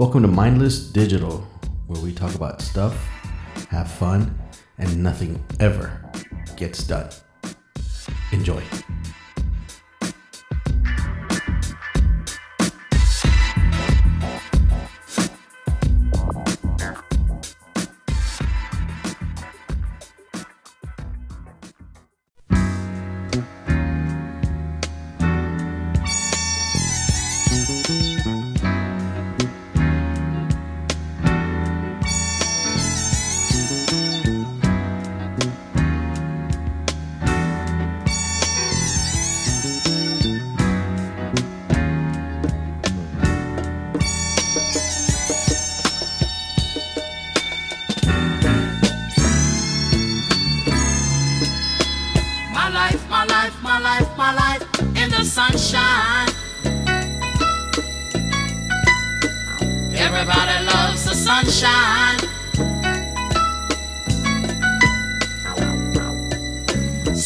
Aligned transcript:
Welcome 0.00 0.22
to 0.22 0.28
Mindless 0.28 0.78
Digital, 0.78 1.46
where 1.86 2.00
we 2.00 2.14
talk 2.14 2.34
about 2.34 2.62
stuff, 2.62 2.94
have 3.68 3.92
fun, 3.92 4.34
and 4.78 5.02
nothing 5.02 5.44
ever 5.60 6.02
gets 6.56 6.82
done. 6.84 7.10
Enjoy. 8.32 8.62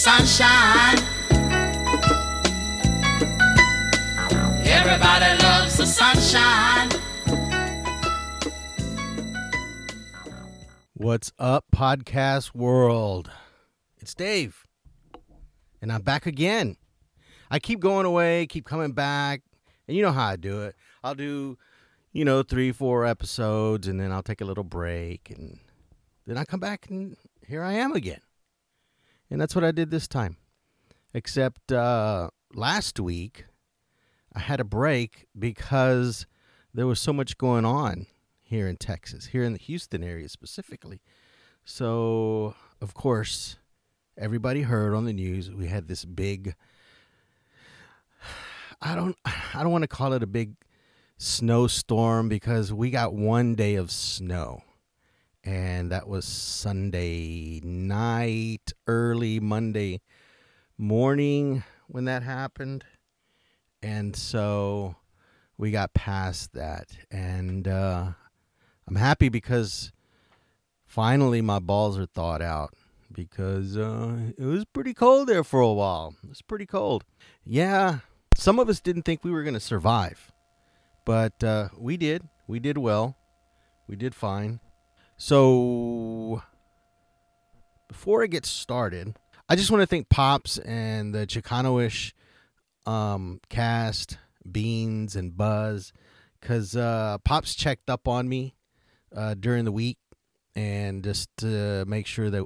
Sunshine. 0.05 0.99
Everybody 4.67 5.43
loves 5.43 5.79
the 5.79 5.87
sunshine. 5.87 6.91
What's 10.93 11.33
up, 11.39 11.65
podcast 11.75 12.55
world? 12.55 13.31
It's 13.97 14.13
Dave, 14.13 14.67
and 15.81 15.91
I'm 15.91 16.03
back 16.03 16.27
again. 16.27 16.77
I 17.51 17.59
keep 17.59 17.81
going 17.81 18.05
away, 18.05 18.47
keep 18.47 18.67
coming 18.67 18.93
back, 18.93 19.41
and 19.89 19.97
you 19.97 20.03
know 20.03 20.13
how 20.13 20.27
I 20.27 20.37
do 20.37 20.65
it. 20.65 20.77
I'll 21.03 21.15
do, 21.15 21.57
you 22.13 22.27
know, 22.27 22.43
three, 22.43 22.73
four 22.73 23.07
episodes, 23.07 23.89
and 23.89 23.99
then 23.99 24.13
I'll 24.13 24.23
take 24.23 24.43
a 24.43 24.45
little 24.45 24.65
break, 24.65 25.33
and 25.35 25.61
then 26.27 26.37
I 26.37 26.45
come 26.45 26.61
back, 26.61 26.91
and 26.91 27.17
here 27.47 27.63
I 27.63 27.73
am 27.73 27.93
again. 27.93 28.21
And 29.31 29.41
that's 29.41 29.55
what 29.55 29.65
I 29.65 29.73
did 29.73 29.91
this 29.91 30.07
time. 30.07 30.37
Except 31.13 31.73
uh, 31.73 32.31
last 32.55 32.99
week, 33.01 33.45
I 34.35 34.41
had 34.41 34.61
a 34.61 34.65
break 34.65 35.27
because 35.39 36.27
there 36.73 36.87
was 36.87 37.01
so 37.01 37.13
much 37.13 37.39
going 37.39 37.65
on 37.65 38.07
here 38.43 38.69
in 38.69 38.77
Texas, 38.77 39.27
here 39.27 39.45
in 39.45 39.53
the 39.53 39.59
Houston 39.59 40.03
area 40.03 40.29
specifically. 40.29 41.01
So, 41.65 42.55
of 42.81 42.95
course, 42.95 43.57
everybody 44.19 44.63
heard 44.63 44.95
on 44.95 45.05
the 45.05 45.13
news 45.13 45.51
we 45.51 45.67
had 45.67 45.89
this 45.89 46.05
big 46.05 46.55
I 48.81 48.95
don't 48.95 49.17
I 49.25 49.63
don't 49.63 49.73
want 49.73 49.83
to 49.83 49.89
call 49.89 50.13
it 50.13 50.23
a 50.23 50.27
big 50.27 50.55
snowstorm 51.17 52.29
because 52.29 52.73
we 52.73 52.91
got 52.91 53.15
one 53.15 53.55
day 53.55 53.77
of 53.77 53.91
snow. 53.91 54.63
And 55.45 55.93
that 55.93 56.09
was 56.09 56.25
Sunday 56.25 57.61
night, 57.63 58.73
early 58.87 59.41
Monday 59.41 60.01
morning 60.79 61.63
when 61.87 62.07
that 62.07 62.23
happened. 62.23 62.85
And 63.83 64.17
so 64.17 64.97
we 65.59 65.71
got 65.71 65.95
past 65.95 66.55
that 66.55 66.89
and 67.11 67.69
uh 67.69 68.13
I'm 68.87 68.97
happy 68.97 69.29
because 69.29 69.93
finally 70.87 71.41
my 71.41 71.59
balls 71.59 71.99
are 71.99 72.07
thawed 72.07 72.43
out 72.43 72.75
because 73.11 73.77
uh, 73.77 74.17
it 74.37 74.45
was 74.45 74.65
pretty 74.67 74.93
cold 74.93 75.29
there 75.29 75.45
for 75.45 75.61
a 75.61 75.73
while. 75.73 76.15
It 76.23 76.29
was 76.29 76.43
pretty 76.43 76.67
cold. 76.67 77.05
Yeah, 77.45 78.01
some 78.37 78.59
of 78.59 78.69
us 78.69 78.81
didn't 78.81 79.03
think 79.03 79.25
we 79.25 79.31
were 79.31 79.43
going 79.43 79.55
to 79.55 79.61
survive, 79.61 80.33
but 81.07 81.43
uh, 81.43 81.69
we 81.79 81.97
did. 81.97 82.23
We 82.47 82.59
did 82.59 82.77
well. 82.77 83.17
We 83.89 83.97
did 83.97 84.15
fine. 84.15 84.61
So, 85.17 86.43
before 87.89 88.23
I 88.23 88.27
get 88.27 88.45
started, 88.45 89.17
I 89.49 89.57
just 89.57 89.71
want 89.71 89.83
to 89.83 89.87
thank 89.87 90.09
Pops 90.09 90.59
and 90.59 91.15
the 91.15 91.27
Chicano-ish 91.27 92.15
um, 92.87 93.41
cast, 93.49 94.19
Beans 94.51 95.17
and 95.17 95.37
Buzz, 95.37 95.93
because 96.41 96.77
uh, 96.77 97.19
Pops 97.25 97.55
checked 97.55 97.89
up 97.89 98.09
on 98.09 98.29
me 98.29 98.55
uh, 99.15 99.35
during 99.35 99.65
the 99.65 99.73
week 99.73 99.99
and 100.57 101.03
just 101.03 101.29
to 101.39 101.85
make 101.87 102.07
sure 102.07 102.31
that 102.31 102.45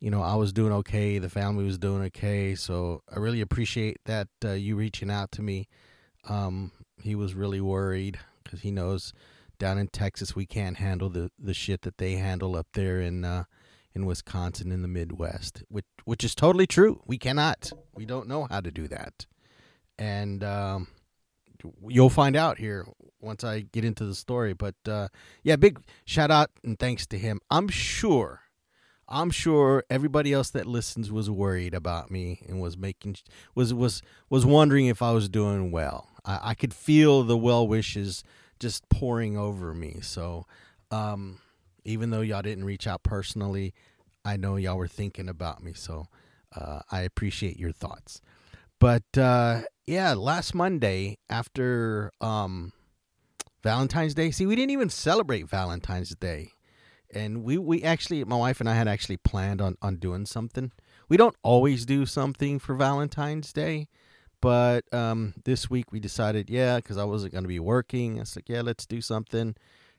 you 0.00 0.10
know 0.10 0.22
I 0.22 0.34
was 0.36 0.52
doing 0.52 0.72
okay, 0.72 1.18
the 1.18 1.28
family 1.28 1.64
was 1.64 1.78
doing 1.78 2.02
okay. 2.04 2.54
So 2.54 3.02
I 3.14 3.18
really 3.18 3.40
appreciate 3.40 3.98
that 4.04 4.28
uh, 4.44 4.52
you 4.52 4.76
reaching 4.76 5.10
out 5.10 5.32
to 5.32 5.42
me. 5.42 5.68
Um, 6.28 6.72
he 7.02 7.14
was 7.14 7.34
really 7.34 7.60
worried 7.60 8.18
because 8.44 8.60
he 8.60 8.70
knows 8.70 9.12
down 9.58 9.78
in 9.78 9.88
Texas 9.88 10.34
we 10.34 10.46
can't 10.46 10.76
handle 10.76 11.08
the 11.08 11.30
the 11.38 11.54
shit 11.54 11.82
that 11.82 11.98
they 11.98 12.12
handle 12.12 12.56
up 12.56 12.68
there 12.72 13.00
in 13.00 13.24
uh, 13.24 13.44
in 13.94 14.06
Wisconsin 14.06 14.70
in 14.70 14.82
the 14.82 14.88
Midwest, 14.88 15.62
which 15.68 15.86
which 16.04 16.24
is 16.24 16.34
totally 16.34 16.66
true. 16.66 17.02
We 17.06 17.18
cannot. 17.18 17.70
We 17.94 18.06
don't 18.06 18.28
know 18.28 18.46
how 18.50 18.60
to 18.60 18.70
do 18.70 18.88
that, 18.88 19.26
and 19.98 20.44
um, 20.44 20.88
you'll 21.86 22.10
find 22.10 22.36
out 22.36 22.58
here 22.58 22.86
once 23.20 23.44
I 23.44 23.60
get 23.60 23.84
into 23.84 24.04
the 24.04 24.14
story. 24.14 24.52
But 24.52 24.76
uh, 24.86 25.08
yeah, 25.42 25.56
big 25.56 25.80
shout 26.04 26.30
out 26.30 26.50
and 26.62 26.78
thanks 26.78 27.06
to 27.08 27.18
him. 27.18 27.40
I'm 27.50 27.68
sure, 27.68 28.42
I'm 29.08 29.30
sure 29.30 29.84
everybody 29.90 30.32
else 30.32 30.50
that 30.50 30.66
listens 30.66 31.10
was 31.10 31.30
worried 31.30 31.74
about 31.74 32.10
me 32.10 32.42
and 32.48 32.60
was 32.60 32.76
making 32.76 33.16
was 33.54 33.74
was 33.74 34.02
was 34.30 34.46
wondering 34.46 34.86
if 34.86 35.02
I 35.02 35.12
was 35.12 35.28
doing 35.28 35.70
well. 35.70 36.08
I, 36.24 36.50
I 36.50 36.54
could 36.54 36.74
feel 36.74 37.22
the 37.24 37.36
well 37.36 37.66
wishes 37.66 38.22
just 38.58 38.88
pouring 38.88 39.36
over 39.36 39.74
me. 39.74 39.98
So 40.00 40.46
um, 40.90 41.40
even 41.84 42.10
though 42.10 42.20
y'all 42.20 42.42
didn't 42.42 42.64
reach 42.64 42.86
out 42.86 43.02
personally, 43.02 43.74
I 44.24 44.36
know 44.36 44.56
y'all 44.56 44.76
were 44.76 44.88
thinking 44.88 45.28
about 45.28 45.62
me. 45.62 45.72
So 45.74 46.06
uh, 46.54 46.80
I 46.90 47.02
appreciate 47.02 47.58
your 47.58 47.72
thoughts. 47.72 48.20
But 48.80 49.16
uh, 49.16 49.62
yeah, 49.86 50.14
last 50.14 50.54
Monday 50.54 51.18
after 51.28 52.12
um, 52.20 52.72
Valentine's 53.62 54.14
Day. 54.14 54.30
See, 54.30 54.46
we 54.46 54.56
didn't 54.56 54.70
even 54.70 54.90
celebrate 54.90 55.48
Valentine's 55.48 56.14
Day. 56.14 56.52
And 57.12 57.42
we, 57.42 57.58
we 57.58 57.82
actually, 57.82 58.22
my 58.24 58.36
wife 58.36 58.60
and 58.60 58.68
I 58.68 58.74
had 58.74 58.88
actually 58.88 59.16
planned 59.16 59.60
on, 59.60 59.76
on 59.80 59.96
doing 59.96 60.26
something. 60.26 60.72
We 61.08 61.16
don't 61.16 61.36
always 61.42 61.86
do 61.86 62.06
something 62.06 62.58
for 62.58 62.74
Valentine's 62.74 63.52
Day, 63.52 63.88
but 64.40 64.92
um, 64.92 65.34
this 65.44 65.68
week 65.68 65.92
we 65.92 66.00
decided, 66.00 66.48
yeah, 66.50 66.76
because 66.76 66.98
I 66.98 67.04
wasn't 67.04 67.32
going 67.32 67.44
to 67.44 67.48
be 67.48 67.60
working. 67.60 68.18
I 68.18 68.20
was 68.20 68.36
like, 68.36 68.48
yeah, 68.48 68.62
let's 68.62 68.86
do 68.86 69.00
something. 69.00 69.56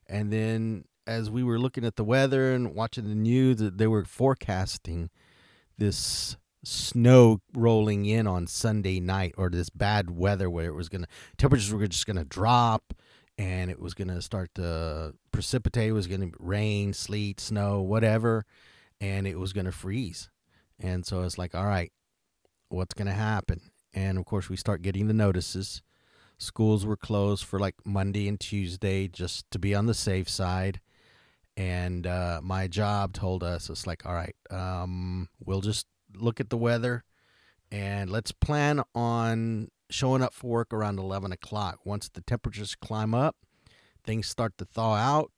And 0.08 0.32
then 0.32 0.86
as 1.06 1.30
we 1.30 1.44
were 1.44 1.60
looking 1.60 1.86
at 1.86 1.96
the 1.96 2.04
weather 2.04 2.54
and 2.54 2.74
watching 2.74 3.08
the 3.08 3.16
news, 3.16 3.58
they 3.60 3.88
were 3.88 4.06
forecasting 4.06 5.10
this 5.78 6.38
snow 6.64 7.40
rolling 7.54 8.06
in 8.06 8.28
on 8.28 8.48
Sunday 8.48 9.00
night 9.00 9.34
or 9.38 9.50
this 9.50 9.70
bad 9.70 10.12
weather 10.12 10.50
where 10.50 10.68
it 10.68 10.76
was 10.76 10.90
going 10.90 11.02
to, 11.02 11.08
temperatures 11.38 11.74
were 11.74 11.88
just 11.88 12.06
going 12.06 12.18
to 12.18 12.26
drop 12.26 12.94
and 13.38 13.72
it 13.72 13.80
was 13.80 13.94
going 13.94 14.10
to 14.10 14.22
start 14.22 14.54
to 14.56 15.14
precipitate. 15.32 15.90
It 15.90 15.94
was 15.94 16.08
going 16.08 16.32
to 16.32 16.38
rain, 16.40 16.94
sleet, 16.94 17.40
snow, 17.40 17.82
whatever, 17.82 18.46
and 19.00 19.26
it 19.26 19.40
was 19.40 19.54
going 19.54 19.66
to 19.66 19.72
freeze. 19.72 20.30
And 20.80 21.06
so 21.06 21.24
it's 21.24 21.38
like, 21.38 21.56
all 21.56 21.66
right, 21.66 21.92
what's 22.68 22.94
going 22.94 23.08
to 23.08 23.14
happen? 23.14 23.69
And 23.94 24.18
of 24.18 24.26
course, 24.26 24.50
we 24.50 24.56
start 24.56 24.82
getting 24.82 25.08
the 25.08 25.14
notices. 25.14 25.82
Schools 26.38 26.86
were 26.86 26.98
closed 26.98 27.44
for 27.44 27.60
like 27.60 27.76
Monday 27.86 28.28
and 28.28 28.40
Tuesday 28.40 29.08
just 29.08 29.50
to 29.52 29.60
be 29.60 29.76
on 29.76 29.88
the 29.88 29.94
safe 29.94 30.30
side. 30.30 30.80
And 31.58 32.08
uh, 32.08 32.40
my 32.42 32.68
job 32.68 33.14
told 33.14 33.44
us, 33.44 33.70
it's 33.70 33.86
like, 33.86 34.06
all 34.06 34.14
right, 34.14 34.36
um, 34.50 35.28
we'll 35.44 35.62
just 35.62 35.88
look 36.16 36.40
at 36.40 36.50
the 36.50 36.58
weather 36.58 37.04
and 37.72 38.10
let's 38.10 38.32
plan 38.32 38.82
on 38.96 39.70
showing 39.90 40.22
up 40.22 40.34
for 40.34 40.48
work 40.48 40.74
around 40.74 41.00
11 41.00 41.32
o'clock. 41.34 41.80
Once 41.84 42.08
the 42.08 42.22
temperatures 42.22 42.76
climb 42.76 43.14
up, 43.14 43.36
things 44.06 44.28
start 44.28 44.58
to 44.58 44.66
thaw 44.66 44.96
out 44.96 45.32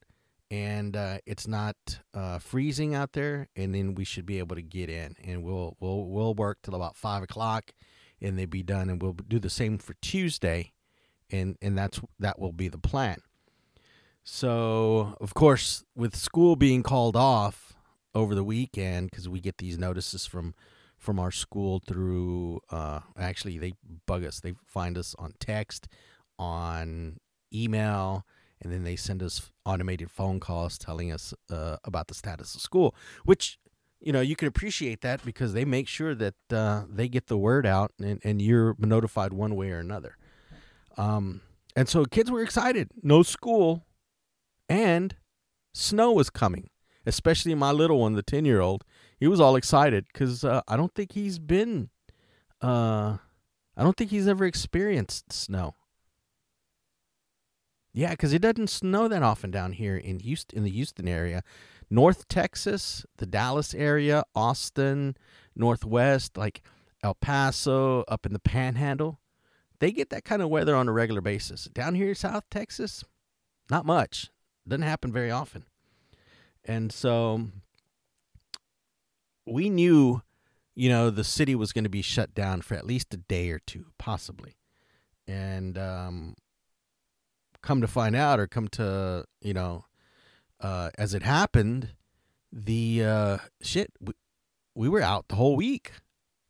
and 0.52 0.98
uh, 0.98 1.18
it's 1.26 1.48
not 1.48 1.76
uh, 2.14 2.38
freezing 2.38 2.94
out 2.94 3.14
there, 3.14 3.48
and 3.56 3.74
then 3.74 3.96
we 3.96 4.04
should 4.04 4.26
be 4.26 4.38
able 4.40 4.58
to 4.58 4.62
get 4.62 4.90
in, 4.90 5.16
and 5.24 5.44
we'll 5.44 5.78
we'll 5.80 6.04
we'll 6.06 6.34
work 6.34 6.60
till 6.62 6.76
about 6.76 6.98
five 6.98 7.24
o'clock, 7.24 7.72
and 8.22 8.38
they 8.38 8.46
be 8.46 8.64
done, 8.64 8.90
and 8.90 9.02
we'll 9.02 9.14
do 9.14 9.40
the 9.40 9.50
same 9.50 9.78
for 9.78 9.96
Tuesday, 10.02 10.74
and 11.30 11.58
and 11.62 11.78
that's 11.78 12.00
that 12.20 12.40
will 12.40 12.52
be 12.54 12.68
the 12.68 12.78
plan. 12.78 13.18
So, 14.24 15.18
of 15.20 15.34
course, 15.34 15.84
with 15.96 16.16
school 16.16 16.56
being 16.56 16.84
called 16.84 17.16
off 17.16 17.74
over 18.14 18.36
the 18.36 18.44
weekend, 18.44 19.10
because 19.10 19.28
we 19.28 19.40
get 19.40 19.58
these 19.58 19.78
notices 19.78 20.26
from 20.26 20.54
from 20.98 21.20
our 21.20 21.32
school 21.32 21.82
through, 21.88 22.60
uh, 22.70 23.00
actually, 23.18 23.58
they 23.58 23.74
bug 24.06 24.24
us. 24.24 24.40
They 24.40 24.54
find 24.68 24.98
us 24.98 25.16
on 25.18 25.34
text, 25.40 25.88
on 26.38 27.18
email, 27.52 28.24
and 28.62 28.72
then 28.72 28.84
they 28.84 28.96
send 28.96 29.24
us 29.24 29.52
automated 29.66 30.12
phone 30.12 30.40
calls 30.40 30.78
telling 30.78 31.12
us 31.12 31.34
uh, 31.50 31.78
about 31.84 32.08
the 32.08 32.14
status 32.14 32.54
of 32.54 32.62
school, 32.62 32.96
which 33.26 33.58
you 34.02 34.12
know 34.12 34.22
you 34.22 34.36
can 34.36 34.48
appreciate 34.48 35.02
that 35.02 35.24
because 35.24 35.54
they 35.54 35.64
make 35.64 35.88
sure 35.88 36.16
that 36.16 36.36
uh, 36.52 36.84
they 36.90 37.08
get 37.08 37.28
the 37.28 37.38
word 37.38 37.66
out 37.66 37.92
and, 38.00 38.20
and 38.24 38.42
you're 38.42 38.76
notified 38.80 39.32
one 39.32 39.56
way 39.56 39.72
or 39.72 39.80
another. 39.80 40.18
Um, 40.98 41.42
and 41.76 41.88
so 41.88 42.06
kids 42.06 42.30
were 42.30 42.42
excited. 42.42 42.90
No 43.02 43.24
school, 43.24 43.86
and 44.68 45.16
snow 45.74 46.12
was 46.12 46.30
coming. 46.30 46.70
Especially 47.04 47.56
my 47.56 47.72
little 47.72 48.00
one, 48.00 48.14
the 48.14 48.22
ten 48.22 48.46
year 48.46 48.62
old. 48.62 48.84
He 49.20 49.28
was 49.28 49.40
all 49.40 49.56
excited 49.56 50.06
because 50.12 50.44
uh, 50.44 50.62
I 50.68 50.78
don't 50.78 50.94
think 50.94 51.14
he's 51.14 51.40
been. 51.40 51.90
Uh, 52.62 53.18
I 53.76 53.84
don't 53.84 53.98
think 53.98 54.12
he's 54.12 54.28
ever 54.28 54.46
experienced 54.46 55.34
snow. 55.34 55.76
Yeah, 57.94 58.12
because 58.12 58.34
it 58.34 58.42
doesn't 58.42 58.70
snow 58.70 59.08
that 59.08 59.24
often 59.24 59.52
down 59.52 59.74
here 59.74 59.98
in 59.98 60.20
Houston, 60.20 60.60
in 60.60 60.64
the 60.64 60.70
Houston 60.72 61.08
area. 61.08 61.44
North 61.92 62.30
Texas, 62.30 63.06
the 63.18 63.26
Dallas 63.26 63.74
area, 63.74 64.24
Austin, 64.34 65.18
Northwest, 65.56 66.38
like 66.38 66.62
El 67.04 67.16
Paso, 67.16 68.06
up 68.08 68.26
in 68.26 68.32
the 68.32 68.40
Panhandle, 68.40 69.20
they 69.80 69.92
get 69.92 70.10
that 70.10 70.24
kind 70.24 70.42
of 70.42 70.48
weather 70.48 70.74
on 70.74 70.88
a 70.88 70.94
regular 70.94 71.20
basis. 71.20 71.66
Down 71.66 71.96
here 71.96 72.10
in 72.10 72.16
South 72.16 72.46
Texas, 72.50 73.04
not 73.70 73.86
much. 73.86 74.30
Doesn't 74.66 74.84
happen 74.84 75.12
very 75.12 75.32
often. 75.32 75.66
And 76.64 76.94
so 76.94 77.48
we 79.46 79.70
knew, 79.70 80.22
you 80.74 80.88
know, 80.88 81.10
the 81.10 81.26
city 81.26 81.56
was 81.56 81.74
going 81.74 81.84
to 81.84 81.90
be 81.90 82.02
shut 82.02 82.34
down 82.34 82.62
for 82.62 82.76
at 82.76 82.86
least 82.86 83.14
a 83.14 83.18
day 83.18 83.50
or 83.50 83.60
two, 83.60 83.88
possibly. 83.98 84.56
And 85.28 85.78
um, 85.78 86.36
come 87.62 87.82
to 87.82 87.88
find 87.88 88.16
out, 88.16 88.40
or 88.40 88.48
come 88.48 88.70
to, 88.70 89.26
you 89.42 89.54
know, 89.54 89.84
uh, 90.62 90.92
as 90.98 91.14
it 91.14 91.24
happened, 91.24 91.90
the 92.52 93.04
uh, 93.04 93.38
shit, 93.62 93.92
we, 94.00 94.14
we 94.76 94.90
were 94.90 95.02
out 95.02 95.28
the 95.28 95.36
whole 95.36 95.56
week 95.56 95.92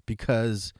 because 0.05 0.73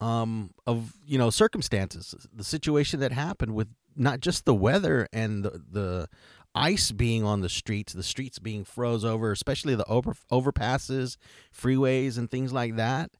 um, 0.00 0.50
of 0.66 0.94
you 1.06 1.18
know 1.18 1.30
circumstances, 1.30 2.14
the 2.32 2.44
situation 2.44 3.00
that 3.00 3.12
happened 3.12 3.54
with 3.54 3.68
not 3.96 4.20
just 4.20 4.44
the 4.44 4.54
weather 4.54 5.08
and 5.12 5.44
the, 5.44 5.62
the 5.70 6.08
ice 6.54 6.92
being 6.92 7.24
on 7.24 7.40
the 7.40 7.48
streets, 7.48 7.92
the 7.92 8.02
streets 8.02 8.38
being 8.38 8.64
froze 8.64 9.04
over, 9.04 9.32
especially 9.32 9.74
the 9.74 9.86
over 9.86 10.14
overpasses, 10.30 11.16
freeways, 11.56 12.18
and 12.18 12.30
things 12.30 12.52
like 12.52 12.76
that. 12.76 13.10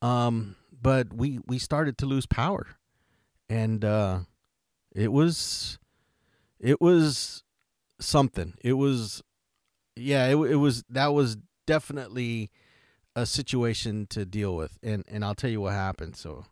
Um, 0.00 0.56
but 0.80 1.12
we 1.12 1.40
we 1.46 1.58
started 1.58 1.98
to 1.98 2.06
lose 2.06 2.26
power, 2.26 2.66
and 3.48 3.84
uh, 3.84 4.20
it 4.94 5.12
was 5.12 5.78
it 6.60 6.80
was 6.80 7.42
something. 8.00 8.54
It 8.62 8.74
was, 8.74 9.22
yeah, 9.96 10.26
it, 10.26 10.36
it 10.36 10.56
was, 10.56 10.84
that 10.88 11.08
was 11.08 11.36
definitely 11.66 12.50
a 13.14 13.26
situation 13.26 14.06
to 14.10 14.24
deal 14.24 14.56
with. 14.56 14.78
And, 14.82 15.04
and 15.08 15.24
I'll 15.24 15.34
tell 15.34 15.50
you 15.50 15.60
what 15.60 15.72
happened. 15.72 16.16
So, 16.16 16.44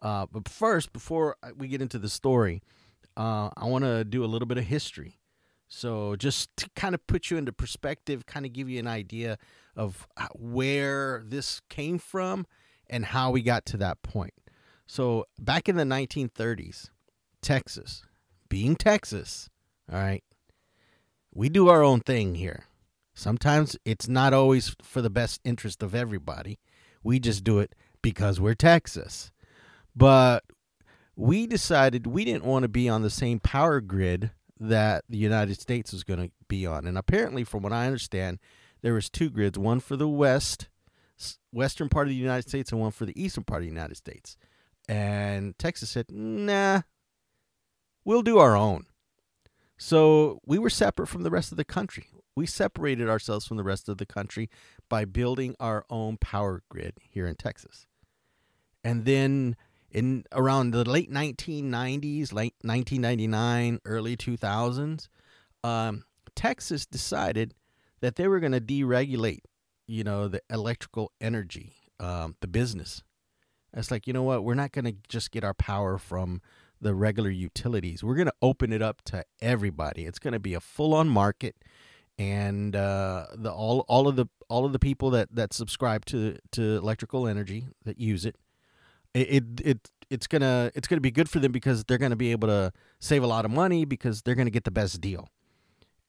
uh, 0.00 0.26
but 0.30 0.48
first, 0.48 0.92
before 0.92 1.36
we 1.56 1.68
get 1.68 1.82
into 1.82 1.98
the 1.98 2.08
story, 2.08 2.62
uh, 3.16 3.50
I 3.56 3.66
want 3.66 3.84
to 3.84 4.04
do 4.04 4.24
a 4.24 4.26
little 4.26 4.46
bit 4.46 4.58
of 4.58 4.64
history. 4.64 5.18
So, 5.68 6.16
just 6.16 6.54
to 6.58 6.68
kind 6.76 6.94
of 6.94 7.06
put 7.06 7.30
you 7.30 7.38
into 7.38 7.52
perspective, 7.52 8.26
kind 8.26 8.44
of 8.44 8.52
give 8.52 8.68
you 8.68 8.78
an 8.78 8.86
idea 8.86 9.38
of 9.74 10.06
where 10.34 11.22
this 11.26 11.62
came 11.70 11.98
from 11.98 12.46
and 12.90 13.06
how 13.06 13.30
we 13.30 13.40
got 13.40 13.64
to 13.66 13.78
that 13.78 14.02
point. 14.02 14.34
So, 14.86 15.24
back 15.38 15.70
in 15.70 15.76
the 15.76 15.84
1930s, 15.84 16.90
Texas, 17.40 18.04
being 18.50 18.76
Texas, 18.76 19.48
all 19.90 19.98
right, 19.98 20.22
we 21.34 21.48
do 21.48 21.68
our 21.68 21.82
own 21.82 22.00
thing 22.00 22.34
here. 22.34 22.64
Sometimes 23.14 23.76
it's 23.84 24.08
not 24.08 24.32
always 24.32 24.74
for 24.82 25.02
the 25.02 25.10
best 25.10 25.40
interest 25.44 25.82
of 25.82 25.94
everybody. 25.94 26.58
We 27.02 27.18
just 27.18 27.44
do 27.44 27.58
it 27.58 27.74
because 28.00 28.40
we're 28.40 28.54
Texas. 28.54 29.30
But 29.94 30.44
we 31.16 31.46
decided 31.46 32.06
we 32.06 32.24
didn't 32.24 32.44
want 32.44 32.62
to 32.62 32.68
be 32.68 32.88
on 32.88 33.02
the 33.02 33.10
same 33.10 33.38
power 33.38 33.80
grid 33.80 34.30
that 34.58 35.04
the 35.08 35.18
United 35.18 35.60
States 35.60 35.92
was 35.92 36.04
going 36.04 36.20
to 36.20 36.30
be 36.48 36.66
on. 36.66 36.86
And 36.86 36.96
apparently, 36.96 37.44
from 37.44 37.62
what 37.62 37.72
I 37.72 37.86
understand, 37.86 38.38
there 38.80 38.94
was 38.94 39.10
two 39.10 39.28
grids, 39.28 39.58
one 39.58 39.80
for 39.80 39.96
the 39.96 40.08
west, 40.08 40.68
western 41.52 41.88
part 41.88 42.06
of 42.06 42.10
the 42.10 42.16
United 42.16 42.48
States 42.48 42.72
and 42.72 42.80
one 42.80 42.92
for 42.92 43.04
the 43.04 43.20
eastern 43.20 43.44
part 43.44 43.62
of 43.62 43.66
the 43.66 43.74
United 43.74 43.96
States. 43.96 44.36
And 44.88 45.58
Texas 45.58 45.90
said, 45.90 46.10
"Nah, 46.10 46.82
we'll 48.04 48.22
do 48.22 48.38
our 48.38 48.56
own." 48.56 48.86
So 49.84 50.38
we 50.46 50.60
were 50.60 50.70
separate 50.70 51.08
from 51.08 51.24
the 51.24 51.30
rest 51.30 51.50
of 51.50 51.58
the 51.58 51.64
country. 51.64 52.06
We 52.36 52.46
separated 52.46 53.08
ourselves 53.08 53.48
from 53.48 53.56
the 53.56 53.64
rest 53.64 53.88
of 53.88 53.98
the 53.98 54.06
country 54.06 54.48
by 54.88 55.04
building 55.04 55.56
our 55.58 55.84
own 55.90 56.18
power 56.18 56.62
grid 56.68 56.98
here 57.00 57.26
in 57.26 57.34
Texas. 57.34 57.88
And 58.84 59.04
then 59.04 59.56
in 59.90 60.22
around 60.30 60.70
the 60.70 60.88
late 60.88 61.10
1990s, 61.10 62.32
late 62.32 62.54
1999, 62.62 63.80
early 63.84 64.16
2000s, 64.16 65.08
um, 65.64 66.04
Texas 66.36 66.86
decided 66.86 67.52
that 68.02 68.14
they 68.14 68.28
were 68.28 68.38
going 68.38 68.52
to 68.52 68.60
deregulate, 68.60 69.40
you 69.88 70.04
know, 70.04 70.28
the 70.28 70.42
electrical 70.48 71.10
energy, 71.20 71.74
um, 71.98 72.36
the 72.40 72.46
business. 72.46 73.02
It's 73.74 73.90
like, 73.90 74.06
you 74.06 74.12
know 74.12 74.22
what? 74.22 74.44
We're 74.44 74.54
not 74.54 74.70
going 74.70 74.84
to 74.84 74.94
just 75.08 75.32
get 75.32 75.42
our 75.42 75.54
power 75.54 75.98
from 75.98 76.40
the 76.82 76.94
regular 76.94 77.30
utilities. 77.30 78.02
We're 78.02 78.16
going 78.16 78.26
to 78.26 78.34
open 78.42 78.72
it 78.72 78.82
up 78.82 79.02
to 79.06 79.24
everybody. 79.40 80.04
It's 80.04 80.18
going 80.18 80.32
to 80.32 80.40
be 80.40 80.54
a 80.54 80.60
full-on 80.60 81.08
market, 81.08 81.56
and 82.18 82.76
uh, 82.76 83.26
the 83.34 83.50
all 83.50 83.80
all 83.88 84.08
of 84.08 84.16
the 84.16 84.26
all 84.48 84.66
of 84.66 84.72
the 84.72 84.78
people 84.78 85.10
that 85.10 85.34
that 85.34 85.54
subscribe 85.54 86.04
to 86.06 86.36
to 86.52 86.76
electrical 86.76 87.26
energy 87.26 87.68
that 87.84 87.98
use 87.98 88.26
it, 88.26 88.36
it 89.14 89.28
it, 89.30 89.44
it 89.64 89.90
it's 90.10 90.26
gonna 90.26 90.70
it's 90.74 90.86
gonna 90.88 91.00
be 91.00 91.10
good 91.10 91.28
for 91.30 91.38
them 91.38 91.52
because 91.52 91.84
they're 91.84 91.98
gonna 91.98 92.16
be 92.16 92.32
able 92.32 92.48
to 92.48 92.72
save 93.00 93.22
a 93.22 93.26
lot 93.26 93.44
of 93.44 93.50
money 93.50 93.84
because 93.84 94.22
they're 94.22 94.34
gonna 94.34 94.50
get 94.50 94.64
the 94.64 94.70
best 94.70 95.00
deal, 95.00 95.28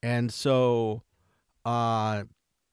and 0.01 0.33
so, 0.33 1.03
uh, 1.63 2.23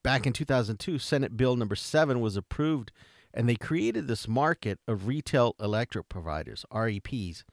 back 0.02 0.26
in 0.26 0.32
2002, 0.32 0.98
Senate 0.98 1.36
Bill 1.36 1.54
number 1.54 1.76
seven 1.76 2.20
was 2.20 2.36
approved, 2.36 2.90
and 3.32 3.48
they 3.48 3.54
created 3.54 4.08
this 4.08 4.26
market 4.26 4.80
of 4.88 5.06
retail 5.06 5.54
electric 5.60 6.08
providers 6.08 6.64
(REPs) 6.72 7.44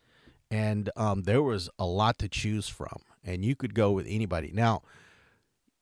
and 0.50 0.90
um, 0.96 1.24
there 1.24 1.42
was 1.42 1.70
a 1.78 1.86
lot 1.86 2.18
to 2.20 2.30
choose 2.30 2.68
from, 2.68 3.02
and 3.24 3.44
you 3.44 3.56
could 3.56 3.74
go 3.74 3.92
with 3.92 4.06
anybody. 4.08 4.52
Now, 4.54 4.82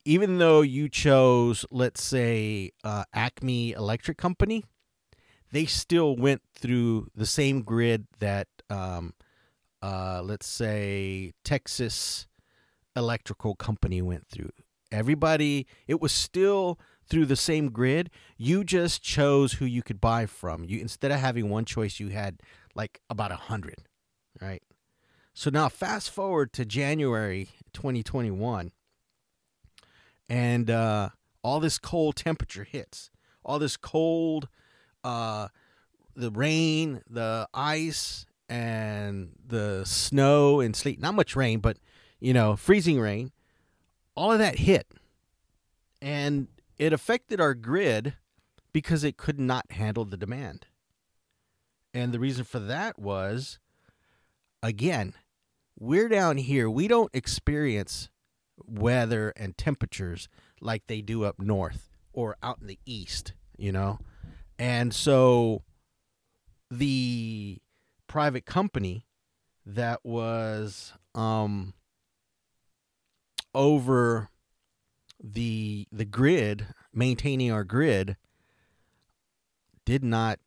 even 0.06 0.38
though 0.38 0.62
you 0.62 0.90
chose, 0.90 1.66
let's 1.72 2.04
say, 2.04 2.72
uh, 2.84 3.04
Acme 3.14 3.72
Electric 3.72 4.18
Company, 4.18 4.64
they 5.52 5.66
still 5.66 6.16
went 6.16 6.42
through 6.54 7.08
the 7.16 7.26
same 7.26 7.62
grid 7.62 8.08
that, 8.20 8.48
um, 8.70 9.14
uh, 9.82 10.22
let's 10.24 10.48
say, 10.48 11.34
Texas 11.44 12.28
Electrical 12.96 13.56
Company 13.56 14.02
went 14.02 14.28
through. 14.28 14.52
Everybody, 14.92 15.66
it 15.88 16.00
was 16.02 16.12
still 16.12 16.80
through 17.08 17.26
the 17.26 17.36
same 17.36 17.70
grid. 17.70 18.10
You 18.38 18.64
just 18.64 19.02
chose 19.02 19.54
who 19.54 19.66
you 19.66 19.84
could 19.84 20.02
buy 20.02 20.26
from. 20.26 20.64
You 20.66 20.80
instead 20.80 21.12
of 21.12 21.20
having 21.20 21.50
one 21.50 21.66
choice, 21.66 22.00
you 22.00 22.10
had 22.10 22.42
like 22.76 23.00
about 23.10 23.32
a 23.32 23.36
hundred 23.36 23.84
right? 24.42 24.64
So 25.34 25.50
now 25.50 25.70
fast 25.70 26.10
forward 26.12 26.54
to 26.54 26.66
January 26.66 27.50
2021, 27.74 28.72
and 30.30 30.70
uh, 30.70 31.10
all 31.44 31.60
this 31.60 31.78
cold 31.78 32.16
temperature 32.16 32.64
hits. 32.64 33.12
All 33.44 33.60
this 33.60 33.78
cold, 33.78 34.48
uh, 35.04 35.50
the 36.16 36.32
rain, 36.32 37.02
the 37.08 37.48
ice, 37.54 38.26
and 38.50 39.34
the 39.46 39.84
snow 39.86 40.60
and 40.60 40.76
sleet. 40.76 41.00
Not 41.00 41.14
much 41.14 41.36
rain, 41.36 41.60
but 41.60 41.78
you 42.20 42.34
know, 42.34 42.56
freezing 42.56 43.00
rain. 43.00 43.32
All 44.16 44.32
of 44.32 44.40
that 44.40 44.60
hit, 44.60 44.88
and 46.02 46.48
it 46.78 46.94
affected 46.94 47.42
our 47.42 47.54
grid 47.54 48.14
because 48.72 49.04
it 49.04 49.18
could 49.18 49.40
not 49.40 49.72
handle 49.72 50.06
the 50.06 50.18
demand. 50.18 50.66
And 51.94 52.12
the 52.12 52.20
reason 52.20 52.44
for 52.44 52.60
that 52.60 52.98
was 52.98 53.60
again, 54.66 55.14
we're 55.78 56.10
down 56.10 56.38
here. 56.38 56.70
We 56.70 56.88
don't 56.88 57.12
experience 57.14 58.10
weather 58.66 59.32
and 59.36 59.58
temperatures 59.58 60.28
like 60.60 60.88
they 60.88 61.02
do 61.02 61.24
up 61.24 61.40
north 61.40 61.90
or 62.14 62.36
out 62.42 62.60
in 62.62 62.68
the 62.68 62.80
east, 62.86 63.34
you 63.58 63.72
know? 63.72 64.00
And 64.58 64.94
so 64.94 65.64
the 66.72 67.60
private 68.08 68.46
company 68.46 69.06
that 69.66 70.00
was 70.04 70.94
um 71.14 71.74
over 73.54 74.30
the 75.24 75.88
the 75.92 76.06
grid, 76.06 76.68
maintaining 76.94 77.52
our 77.52 77.64
grid, 77.64 78.16
did 79.86 80.04
not 80.04 80.40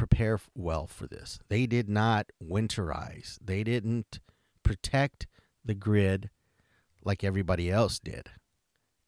prepare 0.00 0.40
well 0.54 0.86
for 0.86 1.06
this. 1.06 1.40
They 1.50 1.66
did 1.66 1.86
not 1.86 2.30
winterize. 2.42 3.38
They 3.44 3.62
didn't 3.62 4.18
protect 4.62 5.26
the 5.62 5.74
grid 5.74 6.30
like 7.04 7.22
everybody 7.22 7.70
else 7.70 7.98
did. 7.98 8.30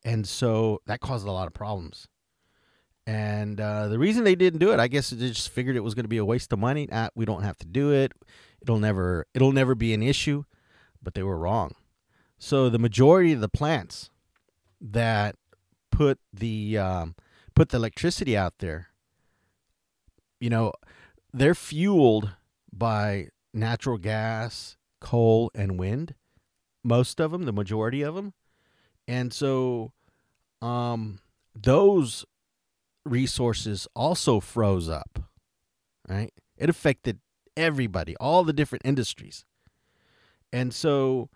And 0.04 0.28
so 0.28 0.82
that 0.84 1.00
caused 1.00 1.26
a 1.26 1.32
lot 1.32 1.46
of 1.46 1.54
problems. 1.54 2.08
And 3.06 3.58
uh, 3.58 3.88
the 3.88 3.99
reason 3.99 4.25
they 4.25 4.34
didn't 4.34 4.58
do 4.58 4.70
it, 4.70 4.80
I 4.80 4.87
guess 4.87 5.08
they 5.08 5.28
just 5.28 5.49
figured 5.49 5.76
it 5.76 5.82
was 5.82 5.94
going 5.94 6.04
to 6.04 6.11
be 6.11 6.18
a 6.18 6.26
waste 6.26 6.52
of 6.52 6.58
money. 6.58 6.90
Ah, 6.92 7.08
we 7.14 7.25
don't 7.25 7.42
have 7.42 7.56
to 7.61 7.66
do 7.66 7.90
it. 7.90 8.12
It'll 8.61 8.78
never 8.78 9.25
it'll 9.32 9.50
never 9.50 9.75
be 9.75 9.94
an 9.94 10.02
issue. 10.02 10.44
But 11.02 11.14
they 11.14 11.22
were 11.22 11.38
wrong. 11.38 11.75
So 12.38 12.68
the 12.68 12.78
majority 12.78 13.32
of 13.32 13.40
the 13.40 13.49
plants 13.49 14.11
that 14.78 15.37
put 15.90 16.18
the 16.34 16.76
um, 16.76 17.14
put 17.54 17.70
the 17.70 17.78
electricity 17.78 18.37
out 18.37 18.58
there, 18.58 18.88
you 20.42 20.50
know, 20.50 20.72
they're 21.32 21.54
fueled 21.54 22.30
by 22.72 23.28
natural 23.54 23.96
gas, 23.96 24.76
coal, 25.00 25.52
and 25.54 25.78
wind. 25.78 26.16
Most 26.82 27.20
of 27.20 27.30
them, 27.30 27.44
the 27.44 27.52
majority 27.52 28.02
of 28.02 28.16
them, 28.16 28.34
and 29.06 29.32
so 29.32 29.92
um, 30.61 31.20
those 31.54 32.25
resources 33.04 33.87
also 33.94 34.40
froze 34.40 34.88
up. 34.88 35.20
Right, 36.08 36.32
it 36.56 36.68
affected 36.68 37.20
everybody, 37.56 38.16
all 38.16 38.42
the 38.42 38.52
different 38.52 38.84
industries, 38.84 39.44
and 40.52 40.75
so 40.75 41.30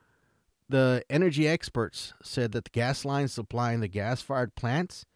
the 0.69 1.05
energy 1.09 1.47
experts 1.47 2.13
said 2.25 2.51
that 2.51 2.65
the 2.65 2.71
gas 2.71 3.05
lines 3.05 3.33
supplying 3.33 3.79
the 3.79 3.87
gas-fired 3.87 4.57
plants 4.57 5.07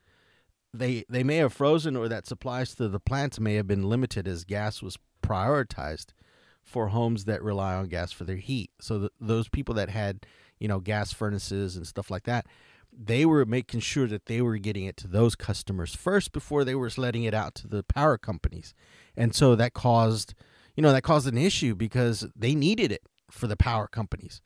they 0.73 1.05
they 1.09 1.23
may 1.23 1.37
have 1.37 1.53
frozen 1.53 1.97
or 1.97 2.09
that 2.09 2.27
supplies 2.27 2.75
to 2.75 2.89
the 2.89 3.01
plants 3.01 3.41
may 3.41 3.55
have 3.55 3.67
been 3.67 3.89
limited 3.89 4.29
as 4.29 4.45
gas 4.45 4.83
was 4.83 4.99
prioritized 5.23 6.07
for 6.63 6.89
homes 6.89 7.25
that 7.25 7.43
rely 7.43 7.75
on 7.75 7.87
gas 7.89 8.13
for 8.13 8.25
their 8.25 8.37
heat. 8.37 8.71
So 8.81 8.99
th 8.99 9.11
those 9.21 9.49
people 9.49 9.75
that 9.77 9.89
had 9.91 10.27
you 10.59 10.69
know 10.69 10.81
gas 10.81 11.13
furnaces 11.13 11.77
and 11.77 11.87
stuff 11.87 12.11
like 12.11 12.25
that 12.25 12.47
they 12.93 13.25
were 13.25 13.45
making 13.45 13.81
sure 13.81 14.07
that 14.07 14.27
they 14.27 14.41
were 14.41 14.59
getting 14.59 14.85
it 14.85 14.97
to 14.97 15.07
those 15.07 15.37
customers 15.37 15.95
first 15.95 16.33
before 16.33 16.65
they 16.65 16.75
were 16.75 16.91
letting 16.97 17.25
it 17.25 17.35
out 17.35 17.55
to 17.55 17.69
the 17.69 17.83
power 17.85 18.19
companies. 18.19 18.75
And 19.17 19.35
so 19.35 19.55
that 19.57 19.75
caused 19.75 20.35
you 20.77 20.83
know 20.83 20.93
that 20.93 21.03
caused 21.03 21.29
an 21.29 21.39
issue 21.39 21.75
because 21.75 22.27
they 22.37 22.55
needed 22.55 22.93
it 22.93 23.03
for 23.31 23.47
the 23.47 23.57
power 23.57 23.87
companies. 23.87 24.41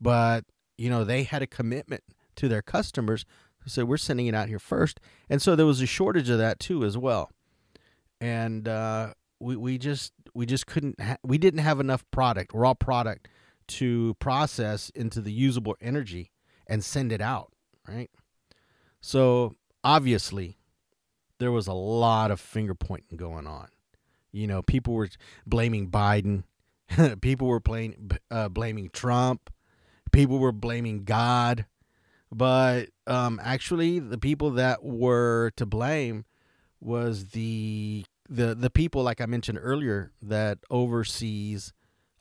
But 0.00 0.44
you 0.78 0.90
know 0.90 1.04
they 1.04 1.24
had 1.24 1.42
a 1.42 1.46
commitment 1.46 2.02
to 2.36 2.48
their 2.48 2.62
customers 2.62 3.24
who 3.60 3.70
said 3.70 3.84
we're 3.84 3.96
sending 3.96 4.26
it 4.26 4.34
out 4.34 4.48
here 4.48 4.58
first. 4.58 5.00
And 5.28 5.40
so 5.40 5.54
there 5.56 5.66
was 5.66 5.80
a 5.80 5.86
shortage 5.86 6.28
of 6.28 6.38
that 6.38 6.58
too 6.58 6.84
as 6.84 6.96
well. 6.96 7.30
And 8.20 8.68
uh, 8.68 9.14
we, 9.38 9.56
we 9.56 9.78
just 9.78 10.12
we 10.34 10.46
just 10.46 10.66
couldn't 10.66 11.00
ha- 11.00 11.16
we 11.22 11.38
didn't 11.38 11.60
have 11.60 11.80
enough 11.80 12.04
product 12.10 12.52
raw 12.54 12.74
product 12.74 13.28
to 13.68 14.14
process 14.18 14.90
into 14.90 15.20
the 15.20 15.32
usable 15.32 15.76
energy 15.80 16.32
and 16.66 16.84
send 16.84 17.12
it 17.12 17.20
out 17.20 17.52
right? 17.88 18.10
So 19.00 19.56
obviously 19.82 20.58
there 21.38 21.52
was 21.52 21.66
a 21.66 21.72
lot 21.72 22.30
of 22.30 22.40
finger 22.40 22.74
pointing 22.74 23.16
going 23.16 23.46
on. 23.46 23.68
You 24.32 24.46
know 24.46 24.62
people 24.62 24.94
were 24.94 25.08
blaming 25.46 25.90
biden 25.90 26.44
people 27.20 27.48
were 27.48 27.60
playing, 27.60 28.10
uh, 28.30 28.48
blaming 28.48 28.90
trump 28.90 29.50
people 30.12 30.38
were 30.38 30.52
blaming 30.52 31.04
God, 31.04 31.66
but 32.32 32.90
um, 33.06 33.40
actually, 33.42 33.98
the 33.98 34.18
people 34.18 34.50
that 34.52 34.84
were 34.84 35.50
to 35.56 35.66
blame 35.66 36.24
was 36.80 37.26
the 37.26 38.04
the 38.28 38.54
the 38.54 38.70
people, 38.70 39.02
like 39.02 39.20
I 39.20 39.26
mentioned 39.26 39.58
earlier, 39.60 40.12
that 40.22 40.58
oversees 40.70 41.72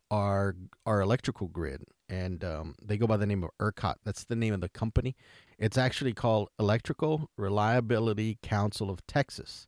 our 0.09 0.55
our 0.85 1.01
electrical 1.01 1.47
grid, 1.47 1.83
and 2.09 2.43
um, 2.43 2.75
they 2.83 2.97
go 2.97 3.05
by 3.05 3.17
the 3.17 3.27
name 3.27 3.43
of 3.43 3.51
ERCOT. 3.59 3.95
That's 4.03 4.23
the 4.23 4.35
name 4.35 4.53
of 4.53 4.61
the 4.61 4.69
company. 4.69 5.15
It's 5.59 5.77
actually 5.77 6.13
called 6.13 6.49
Electrical 6.59 7.29
Reliability 7.37 8.39
Council 8.41 8.89
of 8.89 9.05
Texas, 9.05 9.67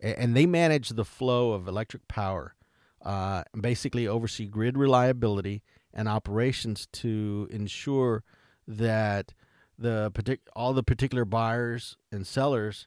and 0.00 0.36
they 0.36 0.44
manage 0.44 0.90
the 0.90 1.04
flow 1.04 1.52
of 1.52 1.66
electric 1.66 2.06
power, 2.08 2.54
uh, 3.02 3.44
basically 3.58 4.06
oversee 4.06 4.46
grid 4.46 4.76
reliability 4.76 5.62
and 5.94 6.08
operations 6.08 6.86
to 6.92 7.48
ensure 7.50 8.22
that 8.66 9.32
the 9.78 10.10
partic- 10.12 10.40
all 10.54 10.72
the 10.72 10.82
particular 10.82 11.24
buyers 11.24 11.96
and 12.10 12.26
sellers 12.26 12.86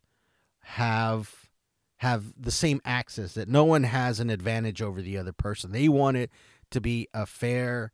have 0.62 1.50
have 1.98 2.34
the 2.36 2.52
same 2.52 2.82
access 2.84 3.36
that 3.36 3.48
no 3.48 3.64
one 3.64 3.84
has 3.84 4.20
an 4.20 4.30
advantage 4.30 4.82
over 4.82 5.02
the 5.02 5.18
other 5.18 5.32
person. 5.32 5.72
They 5.72 5.88
want 5.88 6.18
it 6.18 6.32
to 6.72 6.82
be 6.82 7.08
a 7.14 7.28
fair 7.28 7.92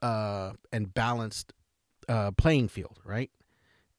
uh, 0.00 0.52
and 0.72 0.94
balanced 0.94 1.52
uh, 2.08 2.30
playing 2.32 2.68
field 2.68 2.98
right? 3.04 3.30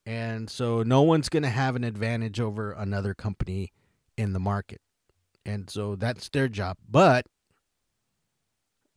And 0.05 0.49
so 0.49 0.81
no 0.81 1.03
one's 1.03 1.29
going 1.29 1.43
to 1.43 1.49
have 1.49 1.75
an 1.75 1.83
advantage 1.83 2.39
over 2.39 2.71
another 2.71 3.13
company 3.13 3.71
in 4.17 4.33
the 4.33 4.39
market. 4.39 4.81
And 5.45 5.69
so 5.69 5.95
that's 5.95 6.29
their 6.29 6.47
job. 6.47 6.77
But 6.89 7.27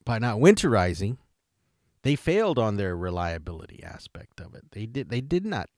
by 0.05 0.19
not 0.19 0.39
winterizing 0.39 1.19
they 2.03 2.17
failed 2.17 2.59
on 2.59 2.77
their 2.77 2.97
reliability 2.97 3.83
aspect 3.83 4.41
of 4.41 4.55
it. 4.55 4.73
They 4.73 4.87
did 4.87 5.09
they 5.09 5.21
did 5.21 5.45
not 5.45 5.69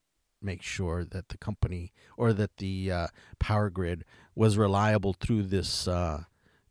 make 0.41 0.63
sure 0.63 1.05
that 1.05 1.29
the 1.29 1.39
company 1.39 1.93
or 2.17 2.33
that 2.33 2.59
the 2.59 2.93
uh, 2.93 3.07
power 3.39 3.71
grid 3.71 4.05
was 4.35 4.59
reliable 4.59 5.15
through 5.15 5.45
this 5.45 5.89
uh, 5.89 6.25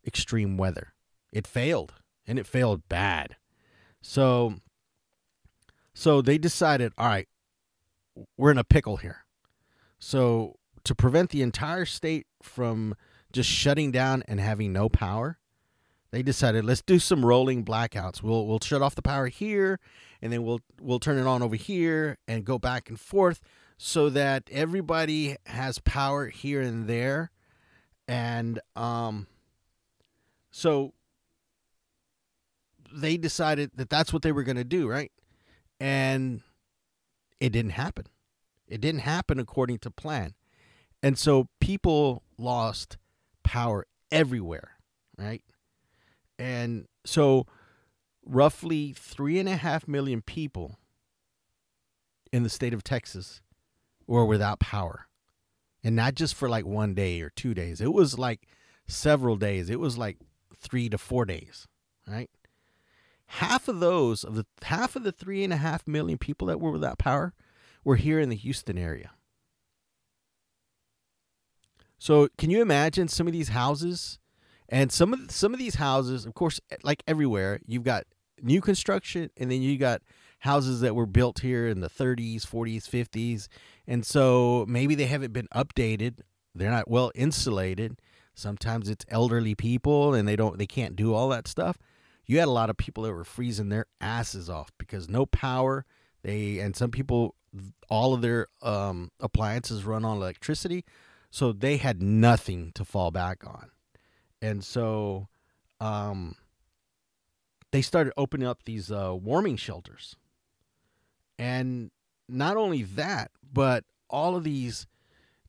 extreme 0.06 0.56
weather. 0.56 0.94
It 1.32 1.46
failed, 1.46 1.94
and 2.26 2.38
it 2.38 2.46
failed 2.46 2.88
bad. 2.88 3.36
So, 4.00 4.54
so 5.92 6.22
they 6.22 6.38
decided, 6.38 6.92
all 6.96 7.08
right, 7.08 7.28
we're 8.36 8.52
in 8.52 8.58
a 8.58 8.64
pickle 8.64 8.98
here. 8.98 9.24
So 9.98 10.56
to 10.84 10.94
prevent 10.94 11.30
the 11.30 11.42
entire 11.42 11.86
state 11.86 12.26
from 12.42 12.94
just 13.32 13.50
shutting 13.50 13.90
down 13.90 14.22
and 14.28 14.38
having 14.38 14.72
no 14.72 14.88
power, 14.88 15.38
they 16.14 16.22
decided 16.22 16.64
let's 16.64 16.82
do 16.82 16.98
some 16.98 17.24
rolling 17.24 17.64
blackouts. 17.64 18.22
We'll 18.22 18.46
we'll 18.46 18.60
shut 18.60 18.82
off 18.82 18.94
the 18.94 19.02
power 19.02 19.26
here, 19.26 19.80
and 20.22 20.32
then 20.32 20.44
we'll 20.44 20.60
we'll 20.80 21.00
turn 21.00 21.18
it 21.18 21.26
on 21.26 21.42
over 21.42 21.56
here 21.56 22.18
and 22.28 22.44
go 22.44 22.58
back 22.58 22.88
and 22.88 22.98
forth 22.98 23.40
so 23.76 24.08
that 24.10 24.48
everybody 24.52 25.36
has 25.46 25.80
power 25.80 26.28
here 26.28 26.60
and 26.60 26.86
there, 26.86 27.32
and 28.06 28.60
um, 28.76 29.26
so 30.52 30.94
they 32.92 33.16
decided 33.16 33.72
that 33.74 33.90
that's 33.90 34.12
what 34.12 34.22
they 34.22 34.30
were 34.30 34.44
going 34.44 34.56
to 34.56 34.62
do, 34.62 34.88
right? 34.88 35.10
And 35.80 36.42
it 37.40 37.50
didn't 37.50 37.72
happen. 37.72 38.06
It 38.68 38.80
didn't 38.80 39.00
happen 39.00 39.40
according 39.40 39.78
to 39.78 39.90
plan. 39.90 40.34
And 41.02 41.18
so 41.18 41.48
people 41.60 42.22
lost 42.38 42.96
power 43.42 43.86
everywhere, 44.12 44.78
right? 45.18 45.42
And 46.38 46.86
so, 47.04 47.46
roughly 48.24 48.94
three 48.96 49.38
and 49.38 49.48
a 49.48 49.56
half 49.56 49.86
million 49.86 50.22
people 50.22 50.78
in 52.32 52.42
the 52.42 52.48
state 52.48 52.74
of 52.74 52.82
Texas 52.82 53.40
were 54.06 54.24
without 54.24 54.58
power. 54.58 55.06
And 55.82 55.94
not 55.94 56.14
just 56.14 56.34
for 56.34 56.48
like 56.48 56.64
one 56.64 56.94
day 56.94 57.20
or 57.20 57.30
two 57.30 57.54
days, 57.54 57.80
it 57.80 57.92
was 57.92 58.18
like 58.18 58.48
several 58.86 59.36
days. 59.36 59.70
It 59.70 59.78
was 59.78 59.98
like 59.98 60.16
three 60.58 60.88
to 60.88 60.98
four 60.98 61.24
days, 61.24 61.68
right? 62.08 62.30
Half 63.26 63.68
of 63.68 63.80
those 63.80 64.24
of 64.24 64.34
the 64.34 64.46
half 64.62 64.96
of 64.96 65.02
the 65.02 65.12
three 65.12 65.44
and 65.44 65.52
a 65.52 65.58
half 65.58 65.86
million 65.86 66.18
people 66.18 66.48
that 66.48 66.60
were 66.60 66.72
without 66.72 66.98
power 66.98 67.34
were 67.84 67.96
here 67.96 68.18
in 68.18 68.30
the 68.30 68.36
Houston 68.36 68.78
area. 68.78 69.10
So, 71.98 72.28
can 72.36 72.50
you 72.50 72.60
imagine 72.60 73.08
some 73.08 73.26
of 73.26 73.32
these 73.32 73.48
houses 73.50 74.18
and 74.74 74.90
some 74.90 75.14
of 75.14 75.30
some 75.30 75.52
of 75.54 75.60
these 75.60 75.76
houses, 75.76 76.26
of 76.26 76.34
course, 76.34 76.60
like 76.82 77.04
everywhere, 77.06 77.60
you've 77.64 77.84
got 77.84 78.06
new 78.42 78.60
construction, 78.60 79.30
and 79.36 79.48
then 79.48 79.62
you 79.62 79.78
got 79.78 80.02
houses 80.40 80.80
that 80.80 80.96
were 80.96 81.06
built 81.06 81.38
here 81.38 81.68
in 81.68 81.78
the 81.80 81.88
30s, 81.88 82.44
40s, 82.44 82.82
50s, 82.82 83.46
and 83.86 84.04
so 84.04 84.66
maybe 84.68 84.96
they 84.96 85.06
haven't 85.06 85.32
been 85.32 85.46
updated. 85.54 86.22
They're 86.56 86.72
not 86.72 86.90
well 86.90 87.12
insulated. 87.14 88.00
Sometimes 88.34 88.88
it's 88.88 89.06
elderly 89.08 89.54
people, 89.54 90.12
and 90.12 90.26
they 90.26 90.34
don't 90.34 90.58
they 90.58 90.66
can't 90.66 90.96
do 90.96 91.14
all 91.14 91.28
that 91.28 91.46
stuff. 91.46 91.78
You 92.26 92.40
had 92.40 92.48
a 92.48 92.50
lot 92.50 92.68
of 92.68 92.76
people 92.76 93.04
that 93.04 93.12
were 93.12 93.22
freezing 93.22 93.68
their 93.68 93.86
asses 94.00 94.50
off 94.50 94.72
because 94.76 95.08
no 95.08 95.24
power. 95.24 95.86
They 96.24 96.58
and 96.58 96.74
some 96.74 96.90
people, 96.90 97.36
all 97.88 98.12
of 98.12 98.22
their 98.22 98.48
um, 98.60 99.12
appliances 99.20 99.84
run 99.84 100.04
on 100.04 100.16
electricity, 100.16 100.84
so 101.30 101.52
they 101.52 101.76
had 101.76 102.02
nothing 102.02 102.72
to 102.74 102.84
fall 102.84 103.12
back 103.12 103.46
on 103.46 103.70
and 104.42 104.64
so 104.64 105.28
um, 105.80 106.36
they 107.72 107.82
started 107.82 108.12
opening 108.16 108.46
up 108.46 108.64
these 108.64 108.90
uh, 108.90 109.14
warming 109.14 109.56
shelters 109.56 110.16
and 111.38 111.90
not 112.28 112.56
only 112.56 112.82
that, 112.82 113.30
but 113.52 113.84
all 114.08 114.36
of 114.36 114.44
these 114.44 114.86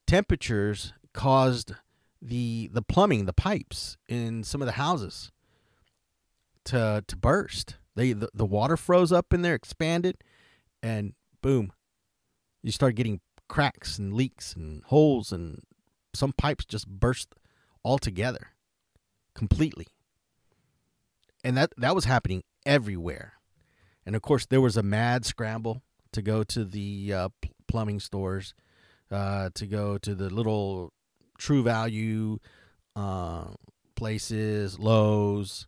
temperatures 0.07 0.93
caused 1.13 1.73
the 2.21 2.69
the 2.73 2.81
plumbing, 2.81 3.25
the 3.25 3.33
pipes 3.33 3.97
in 4.07 4.43
some 4.43 4.61
of 4.61 4.65
the 4.65 4.73
houses 4.73 5.31
to 6.65 7.03
to 7.07 7.15
burst. 7.15 7.75
They 7.95 8.13
the, 8.13 8.29
the 8.33 8.45
water 8.45 8.77
froze 8.77 9.11
up 9.11 9.33
in 9.33 9.41
there, 9.41 9.55
expanded, 9.55 10.17
and 10.81 11.13
boom, 11.41 11.71
you 12.63 12.71
start 12.71 12.95
getting 12.95 13.21
cracks 13.47 13.97
and 13.99 14.13
leaks 14.13 14.53
and 14.53 14.83
holes, 14.85 15.31
and 15.31 15.61
some 16.13 16.33
pipes 16.33 16.65
just 16.65 16.87
burst 16.87 17.35
altogether, 17.83 18.49
completely. 19.35 19.87
And 21.43 21.55
that 21.57 21.73
that 21.77 21.93
was 21.93 22.05
happening 22.05 22.43
everywhere, 22.65 23.33
and 24.05 24.15
of 24.15 24.23
course 24.23 24.47
there 24.47 24.61
was 24.61 24.77
a 24.77 24.83
mad 24.83 25.25
scramble 25.25 25.83
to 26.11 26.23
go 26.23 26.43
to 26.43 26.65
the 26.65 27.13
uh, 27.13 27.29
plumbing 27.67 27.99
stores, 27.99 28.55
uh, 29.11 29.49
to 29.53 29.67
go 29.67 29.99
to 29.99 30.15
the 30.15 30.29
little 30.31 30.91
True 31.37 31.61
Value 31.61 32.39
uh, 32.95 33.49
places, 33.95 34.79
Lowe's, 34.79 35.67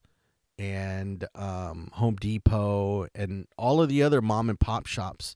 and 0.58 1.26
um, 1.36 1.90
Home 1.94 2.16
Depot, 2.16 3.08
and 3.14 3.46
all 3.58 3.82
of 3.82 3.90
the 3.90 4.02
other 4.02 4.22
mom 4.22 4.50
and 4.50 4.60
pop 4.60 4.88
shops 4.88 5.36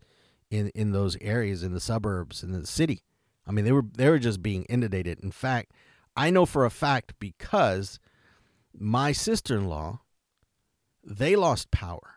in 0.49 0.69
in 0.69 0.91
those 0.91 1.17
areas 1.21 1.61
in 1.61 1.73
the 1.73 1.79
suburbs 1.79 2.41
in 2.41 2.51
the 2.51 2.65
city. 2.65 3.03
I 3.45 3.51
mean, 3.51 3.65
they 3.65 3.71
were 3.71 3.85
they 3.95 4.09
were 4.09 4.19
just 4.19 4.41
being 4.41 4.63
inundated. 4.65 5.19
In 5.19 5.31
fact, 5.31 5.71
I 6.15 6.29
know 6.29 6.45
for 6.45 6.65
a 6.65 6.71
fact 6.71 7.13
because 7.19 7.99
my 8.73 9.11
sister 9.11 9.55
in 9.57 9.67
law, 9.67 10.01
they 11.03 11.35
lost 11.35 11.71
power, 11.71 12.15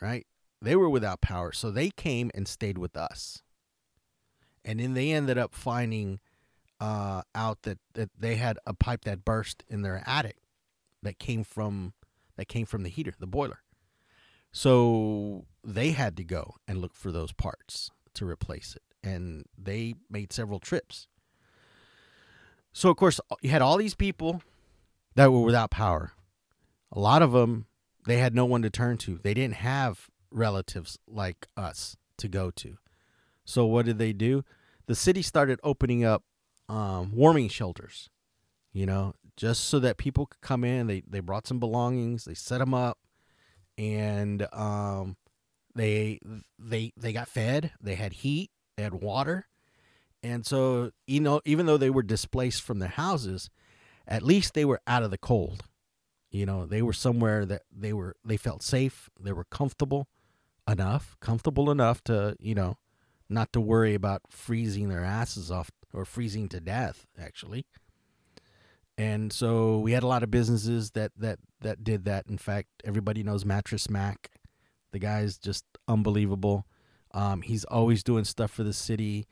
right? 0.00 0.26
They 0.60 0.76
were 0.76 0.90
without 0.90 1.20
power, 1.20 1.52
so 1.52 1.70
they 1.70 1.90
came 1.90 2.30
and 2.34 2.48
stayed 2.48 2.78
with 2.78 2.96
us. 2.96 3.42
And 4.64 4.80
then 4.80 4.94
they 4.94 5.12
ended 5.12 5.38
up 5.38 5.54
finding 5.54 6.18
uh, 6.80 7.22
out 7.34 7.62
that, 7.62 7.78
that 7.94 8.10
they 8.18 8.36
had 8.36 8.58
a 8.66 8.74
pipe 8.74 9.04
that 9.04 9.24
burst 9.24 9.64
in 9.68 9.82
their 9.82 10.02
attic 10.06 10.38
that 11.02 11.18
came 11.18 11.44
from 11.44 11.92
that 12.36 12.48
came 12.48 12.66
from 12.66 12.82
the 12.82 12.90
heater, 12.90 13.14
the 13.18 13.26
boiler. 13.26 13.62
So 14.52 15.46
they 15.64 15.92
had 15.92 16.16
to 16.18 16.24
go 16.24 16.56
and 16.68 16.80
look 16.80 16.94
for 16.94 17.10
those 17.10 17.32
parts 17.32 17.90
to 18.14 18.26
replace 18.26 18.76
it, 18.76 18.82
and 19.06 19.44
they 19.56 19.94
made 20.10 20.32
several 20.32 20.58
trips. 20.58 21.06
So 22.72 22.90
of 22.90 22.96
course 22.96 23.20
you 23.40 23.50
had 23.50 23.62
all 23.62 23.78
these 23.78 23.94
people 23.94 24.42
that 25.16 25.32
were 25.32 25.40
without 25.40 25.70
power. 25.70 26.12
A 26.92 27.00
lot 27.00 27.22
of 27.22 27.32
them 27.32 27.66
they 28.06 28.18
had 28.18 28.34
no 28.34 28.44
one 28.44 28.62
to 28.62 28.70
turn 28.70 28.98
to. 28.98 29.18
They 29.22 29.34
didn't 29.34 29.56
have 29.56 30.08
relatives 30.30 30.98
like 31.08 31.48
us 31.56 31.96
to 32.18 32.28
go 32.28 32.50
to. 32.52 32.76
So 33.44 33.66
what 33.66 33.84
did 33.84 33.98
they 33.98 34.12
do? 34.12 34.44
The 34.86 34.94
city 34.94 35.22
started 35.22 35.58
opening 35.64 36.04
up 36.04 36.22
um, 36.68 37.12
warming 37.12 37.48
shelters, 37.48 38.08
you 38.72 38.86
know, 38.86 39.14
just 39.36 39.64
so 39.64 39.78
that 39.80 39.96
people 39.96 40.26
could 40.26 40.40
come 40.40 40.64
in. 40.64 40.86
They 40.86 41.02
they 41.06 41.20
brought 41.20 41.46
some 41.46 41.58
belongings, 41.58 42.24
they 42.24 42.34
set 42.34 42.58
them 42.58 42.74
up, 42.74 42.98
and 43.76 44.46
um, 44.52 45.16
they 45.74 46.20
they 46.58 46.92
they 46.96 47.12
got 47.12 47.28
fed. 47.28 47.72
They 47.80 47.96
had 47.96 48.12
heat, 48.14 48.50
they 48.76 48.84
had 48.84 48.94
water, 48.94 49.46
and 50.22 50.46
so 50.46 50.92
you 51.06 51.20
know, 51.20 51.40
even 51.44 51.66
though 51.66 51.76
they 51.76 51.90
were 51.90 52.02
displaced 52.02 52.62
from 52.62 52.78
their 52.78 52.88
houses, 52.88 53.50
at 54.06 54.22
least 54.22 54.54
they 54.54 54.64
were 54.64 54.80
out 54.86 55.02
of 55.02 55.10
the 55.10 55.18
cold. 55.18 55.64
You 56.30 56.46
know, 56.46 56.66
they 56.66 56.82
were 56.82 56.92
somewhere 56.92 57.46
that 57.46 57.62
they 57.74 57.92
were 57.92 58.16
they 58.24 58.36
felt 58.36 58.62
safe, 58.62 59.08
they 59.18 59.32
were 59.32 59.44
comfortable 59.44 60.08
enough, 60.68 61.16
comfortable 61.20 61.70
enough 61.70 62.02
to 62.04 62.36
you 62.40 62.54
know, 62.54 62.78
not 63.28 63.52
to 63.52 63.60
worry 63.60 63.94
about 63.94 64.22
freezing 64.28 64.88
their 64.88 65.04
asses 65.04 65.50
off 65.50 65.70
or 65.92 66.04
freezing 66.04 66.48
to 66.50 66.60
death 66.60 67.06
actually. 67.18 67.66
And 68.98 69.32
so 69.32 69.78
we 69.78 69.92
had 69.92 70.02
a 70.02 70.06
lot 70.08 70.22
of 70.22 70.30
businesses 70.30 70.92
that 70.92 71.12
that 71.16 71.38
that 71.60 71.84
did 71.84 72.04
that. 72.04 72.26
In 72.28 72.38
fact 72.38 72.68
everybody 72.84 73.22
knows 73.22 73.44
mattress 73.44 73.88
mac. 73.88 74.30
The 74.92 74.98
guy's 74.98 75.38
just 75.38 75.64
unbelievable. 75.88 76.66
Um, 77.12 77.42
he's 77.42 77.64
always 77.64 78.02
doing 78.02 78.24
stuff 78.24 78.50
for 78.50 78.62
the 78.62 78.72
city 78.72 79.26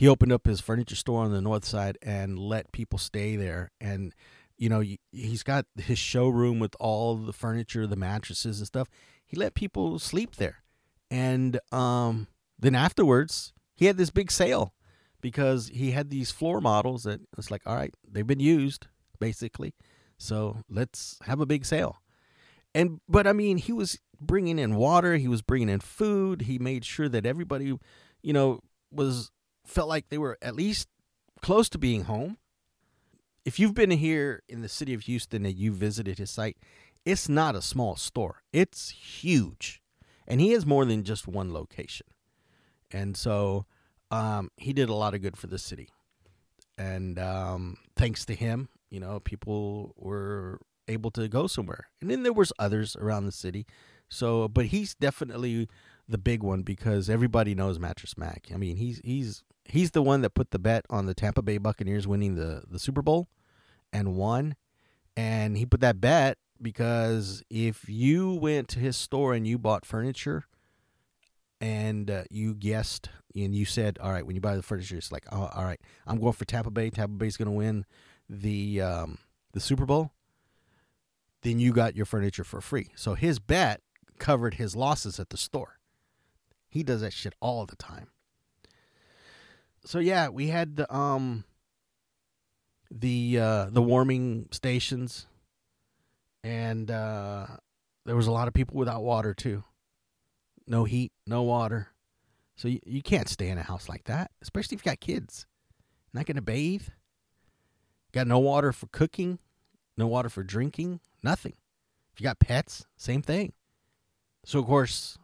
he 0.00 0.08
opened 0.08 0.32
up 0.32 0.46
his 0.46 0.60
furniture 0.60 0.96
store 0.96 1.24
on 1.24 1.30
the 1.30 1.42
north 1.42 1.64
side 1.64 1.98
and 2.00 2.38
let 2.38 2.72
people 2.72 2.98
stay 2.98 3.36
there 3.36 3.70
and 3.80 4.14
you 4.56 4.68
know 4.68 4.82
he's 5.12 5.42
got 5.42 5.66
his 5.76 5.98
showroom 5.98 6.58
with 6.58 6.74
all 6.80 7.16
the 7.16 7.32
furniture 7.32 7.86
the 7.86 7.96
mattresses 7.96 8.58
and 8.58 8.66
stuff 8.66 8.88
he 9.26 9.36
let 9.36 9.54
people 9.54 9.98
sleep 9.98 10.36
there 10.36 10.62
and 11.10 11.60
um, 11.70 12.28
then 12.58 12.74
afterwards 12.74 13.52
he 13.74 13.86
had 13.86 13.96
this 13.96 14.10
big 14.10 14.30
sale 14.30 14.74
because 15.20 15.68
he 15.68 15.90
had 15.90 16.10
these 16.10 16.30
floor 16.30 16.60
models 16.60 17.04
that 17.04 17.20
it's 17.36 17.50
like, 17.50 17.62
all 17.66 17.76
right, 17.76 17.94
they've 18.08 18.26
been 18.26 18.40
used 18.40 18.86
basically, 19.18 19.74
so 20.18 20.58
let's 20.68 21.18
have 21.24 21.40
a 21.40 21.46
big 21.46 21.64
sale. 21.64 21.96
And 22.74 23.00
but 23.08 23.26
I 23.26 23.32
mean, 23.32 23.58
he 23.58 23.72
was 23.72 23.98
bringing 24.20 24.58
in 24.58 24.76
water, 24.76 25.16
he 25.16 25.28
was 25.28 25.42
bringing 25.42 25.68
in 25.68 25.80
food. 25.80 26.42
He 26.42 26.58
made 26.58 26.84
sure 26.84 27.08
that 27.08 27.26
everybody, 27.26 27.76
you 28.22 28.32
know, 28.32 28.60
was 28.90 29.30
felt 29.70 29.88
like 29.88 30.08
they 30.08 30.18
were 30.18 30.38
at 30.42 30.54
least 30.54 30.88
close 31.40 31.68
to 31.70 31.78
being 31.78 32.04
home. 32.04 32.36
If 33.44 33.58
you've 33.58 33.74
been 33.74 33.90
here 33.90 34.42
in 34.48 34.60
the 34.60 34.68
city 34.68 34.92
of 34.92 35.02
Houston 35.02 35.46
and 35.46 35.56
you 35.56 35.72
visited 35.72 36.18
his 36.18 36.30
site, 36.30 36.58
it's 37.04 37.28
not 37.28 37.56
a 37.56 37.62
small 37.62 37.96
store. 37.96 38.42
It's 38.52 38.90
huge. 38.90 39.80
And 40.26 40.40
he 40.40 40.52
has 40.52 40.66
more 40.66 40.84
than 40.84 41.02
just 41.04 41.26
one 41.26 41.52
location. 41.52 42.06
And 42.90 43.16
so 43.16 43.66
um, 44.10 44.50
he 44.56 44.72
did 44.72 44.88
a 44.88 44.94
lot 44.94 45.14
of 45.14 45.22
good 45.22 45.36
for 45.36 45.46
the 45.46 45.58
city. 45.58 45.88
And 46.76 47.18
um, 47.18 47.78
thanks 47.96 48.24
to 48.26 48.34
him, 48.34 48.68
you 48.90 49.00
know, 49.00 49.20
people 49.20 49.94
were 49.96 50.58
able 50.88 51.10
to 51.12 51.28
go 51.28 51.46
somewhere. 51.46 51.88
And 52.00 52.10
then 52.10 52.22
there 52.22 52.32
was 52.32 52.52
others 52.58 52.96
around 52.96 53.26
the 53.26 53.32
city. 53.32 53.66
So, 54.10 54.48
but 54.48 54.66
he's 54.66 54.94
definitely 54.94 55.68
the 56.08 56.18
big 56.18 56.42
one 56.42 56.62
because 56.62 57.08
everybody 57.08 57.54
knows 57.54 57.78
Mattress 57.78 58.18
Mac. 58.18 58.48
I 58.52 58.56
mean, 58.56 58.76
he's 58.76 59.00
he's 59.04 59.44
he's 59.64 59.92
the 59.92 60.02
one 60.02 60.20
that 60.22 60.34
put 60.34 60.50
the 60.50 60.58
bet 60.58 60.84
on 60.90 61.06
the 61.06 61.14
Tampa 61.14 61.42
Bay 61.42 61.58
Buccaneers 61.58 62.06
winning 62.06 62.34
the 62.34 62.64
the 62.68 62.78
Super 62.78 63.02
Bowl 63.02 63.28
and 63.92 64.14
won. 64.16 64.56
And 65.16 65.56
he 65.56 65.64
put 65.64 65.80
that 65.80 66.00
bet 66.00 66.38
because 66.60 67.42
if 67.50 67.88
you 67.88 68.34
went 68.34 68.68
to 68.68 68.78
his 68.78 68.96
store 68.96 69.34
and 69.34 69.46
you 69.46 69.58
bought 69.58 69.86
furniture 69.86 70.44
and 71.60 72.10
uh, 72.10 72.24
you 72.30 72.54
guessed 72.54 73.10
and 73.34 73.54
you 73.54 73.64
said, 73.64 73.98
all 74.00 74.12
right, 74.12 74.26
when 74.26 74.34
you 74.34 74.40
buy 74.40 74.56
the 74.56 74.62
furniture, 74.62 74.96
it's 74.96 75.12
like, 75.12 75.26
oh, 75.30 75.50
all 75.54 75.64
right, 75.64 75.80
I'm 76.06 76.18
going 76.18 76.32
for 76.32 76.44
Tampa 76.44 76.70
Bay. 76.70 76.90
Tampa 76.90 77.14
Bay's 77.14 77.36
going 77.36 77.46
to 77.46 77.52
win 77.52 77.84
the 78.28 78.80
um, 78.80 79.18
the 79.52 79.60
Super 79.60 79.86
Bowl. 79.86 80.12
Then 81.42 81.58
you 81.58 81.72
got 81.72 81.96
your 81.96 82.06
furniture 82.06 82.44
for 82.44 82.60
free. 82.60 82.88
So 82.94 83.14
his 83.14 83.38
bet 83.38 83.80
covered 84.20 84.54
his 84.54 84.76
losses 84.76 85.18
at 85.18 85.30
the 85.30 85.36
store. 85.36 85.80
He 86.68 86.84
does 86.84 87.00
that 87.00 87.12
shit 87.12 87.34
all 87.40 87.66
the 87.66 87.74
time. 87.74 88.06
So 89.84 89.98
yeah, 89.98 90.28
we 90.28 90.46
had 90.48 90.76
the 90.76 90.94
um 90.94 91.42
the 92.92 93.40
uh, 93.40 93.66
the 93.70 93.82
warming 93.82 94.48
stations, 94.52 95.26
and 96.44 96.90
uh, 96.90 97.46
there 98.04 98.16
was 98.16 98.28
a 98.28 98.32
lot 98.32 98.46
of 98.46 98.54
people 98.54 98.76
without 98.76 99.02
water 99.02 99.34
too 99.34 99.64
no 100.70 100.84
heat, 100.84 101.12
no 101.26 101.42
water. 101.42 101.88
So 102.56 102.68
you, 102.68 102.78
you 102.86 103.02
can't 103.02 103.28
stay 103.28 103.48
in 103.48 103.58
a 103.58 103.62
house 103.62 103.88
like 103.88 104.04
that, 104.04 104.30
especially 104.40 104.76
if 104.76 104.86
you 104.86 104.90
got 104.90 105.00
kids. 105.00 105.46
Not 106.14 106.26
going 106.26 106.36
to 106.36 106.42
bathe. 106.42 106.88
Got 108.12 108.28
no 108.28 108.38
water 108.38 108.72
for 108.72 108.86
cooking, 108.86 109.38
no 109.96 110.06
water 110.06 110.28
for 110.28 110.42
drinking, 110.42 111.00
nothing. 111.22 111.54
If 112.12 112.20
you 112.20 112.24
got 112.24 112.38
pets, 112.38 112.86
same 112.96 113.22
thing. 113.22 113.52
So, 114.50 114.58
of 114.58 114.66
course, 114.66 115.16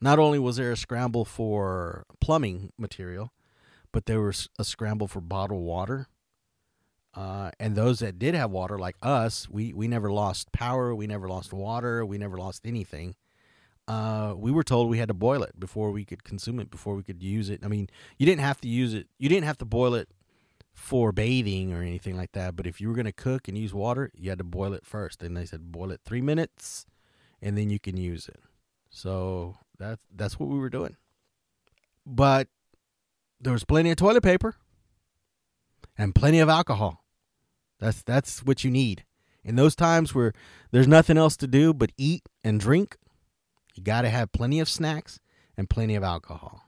not 0.00 0.18
only 0.18 0.38
was 0.38 0.56
there 0.56 0.72
a 0.72 0.76
scramble 0.76 1.24
for 1.24 2.06
plumbing 2.20 2.72
material, 2.78 3.32
but 3.92 4.06
there 4.06 4.20
was 4.20 4.48
a 4.58 4.64
scramble 4.64 5.06
for 5.08 5.20
bottled 5.20 5.62
water. 5.62 6.08
Uh, 7.12 7.50
and 7.58 7.76
those 7.76 7.98
that 7.98 8.18
did 8.18 8.34
have 8.34 8.50
water, 8.50 8.78
like 8.78 8.96
us, 9.02 9.48
we, 9.50 9.72
we 9.74 9.88
never 9.88 10.10
lost 10.10 10.52
power, 10.52 10.94
we 10.94 11.06
never 11.06 11.28
lost 11.28 11.52
water, 11.52 12.06
we 12.06 12.16
never 12.16 12.38
lost 12.38 12.62
anything 12.64 13.16
uh, 13.90 14.34
we 14.36 14.52
were 14.52 14.62
told 14.62 14.88
we 14.88 14.98
had 14.98 15.08
to 15.08 15.14
boil 15.14 15.42
it 15.42 15.58
before 15.58 15.90
we 15.90 16.04
could 16.04 16.22
consume 16.22 16.60
it, 16.60 16.70
before 16.70 16.94
we 16.94 17.02
could 17.02 17.22
use 17.22 17.50
it. 17.50 17.60
I 17.64 17.66
mean, 17.66 17.88
you 18.18 18.26
didn't 18.26 18.42
have 18.42 18.60
to 18.60 18.68
use 18.68 18.94
it. 18.94 19.08
You 19.18 19.28
didn't 19.28 19.46
have 19.46 19.58
to 19.58 19.64
boil 19.64 19.94
it 19.94 20.08
for 20.72 21.10
bathing 21.10 21.74
or 21.74 21.82
anything 21.82 22.16
like 22.16 22.30
that. 22.32 22.54
But 22.54 22.68
if 22.68 22.80
you 22.80 22.88
were 22.88 22.94
going 22.94 23.06
to 23.06 23.12
cook 23.12 23.48
and 23.48 23.58
use 23.58 23.74
water, 23.74 24.12
you 24.14 24.30
had 24.30 24.38
to 24.38 24.44
boil 24.44 24.74
it 24.74 24.86
first. 24.86 25.24
And 25.24 25.36
they 25.36 25.44
said 25.44 25.72
boil 25.72 25.90
it 25.90 26.02
three 26.04 26.20
minutes, 26.20 26.86
and 27.42 27.58
then 27.58 27.68
you 27.68 27.80
can 27.80 27.96
use 27.96 28.28
it. 28.28 28.40
So 28.90 29.56
that's 29.78 30.02
that's 30.14 30.38
what 30.38 30.48
we 30.48 30.58
were 30.58 30.68
doing. 30.68 30.96
But 32.04 32.48
there 33.40 33.52
was 33.52 33.64
plenty 33.64 33.90
of 33.90 33.96
toilet 33.96 34.22
paper 34.22 34.56
and 35.96 36.14
plenty 36.14 36.40
of 36.40 36.48
alcohol. 36.48 37.04
That's 37.78 38.02
that's 38.02 38.44
what 38.44 38.64
you 38.64 38.70
need 38.70 39.04
in 39.42 39.56
those 39.56 39.74
times 39.74 40.14
where 40.14 40.32
there's 40.70 40.88
nothing 40.88 41.16
else 41.16 41.36
to 41.38 41.46
do 41.46 41.72
but 41.72 41.92
eat 41.96 42.22
and 42.44 42.60
drink. 42.60 42.96
You 43.74 43.82
got 43.82 44.02
to 44.02 44.10
have 44.10 44.32
plenty 44.32 44.60
of 44.60 44.68
snacks 44.68 45.20
and 45.56 45.70
plenty 45.70 45.94
of 45.94 46.02
alcohol. 46.02 46.62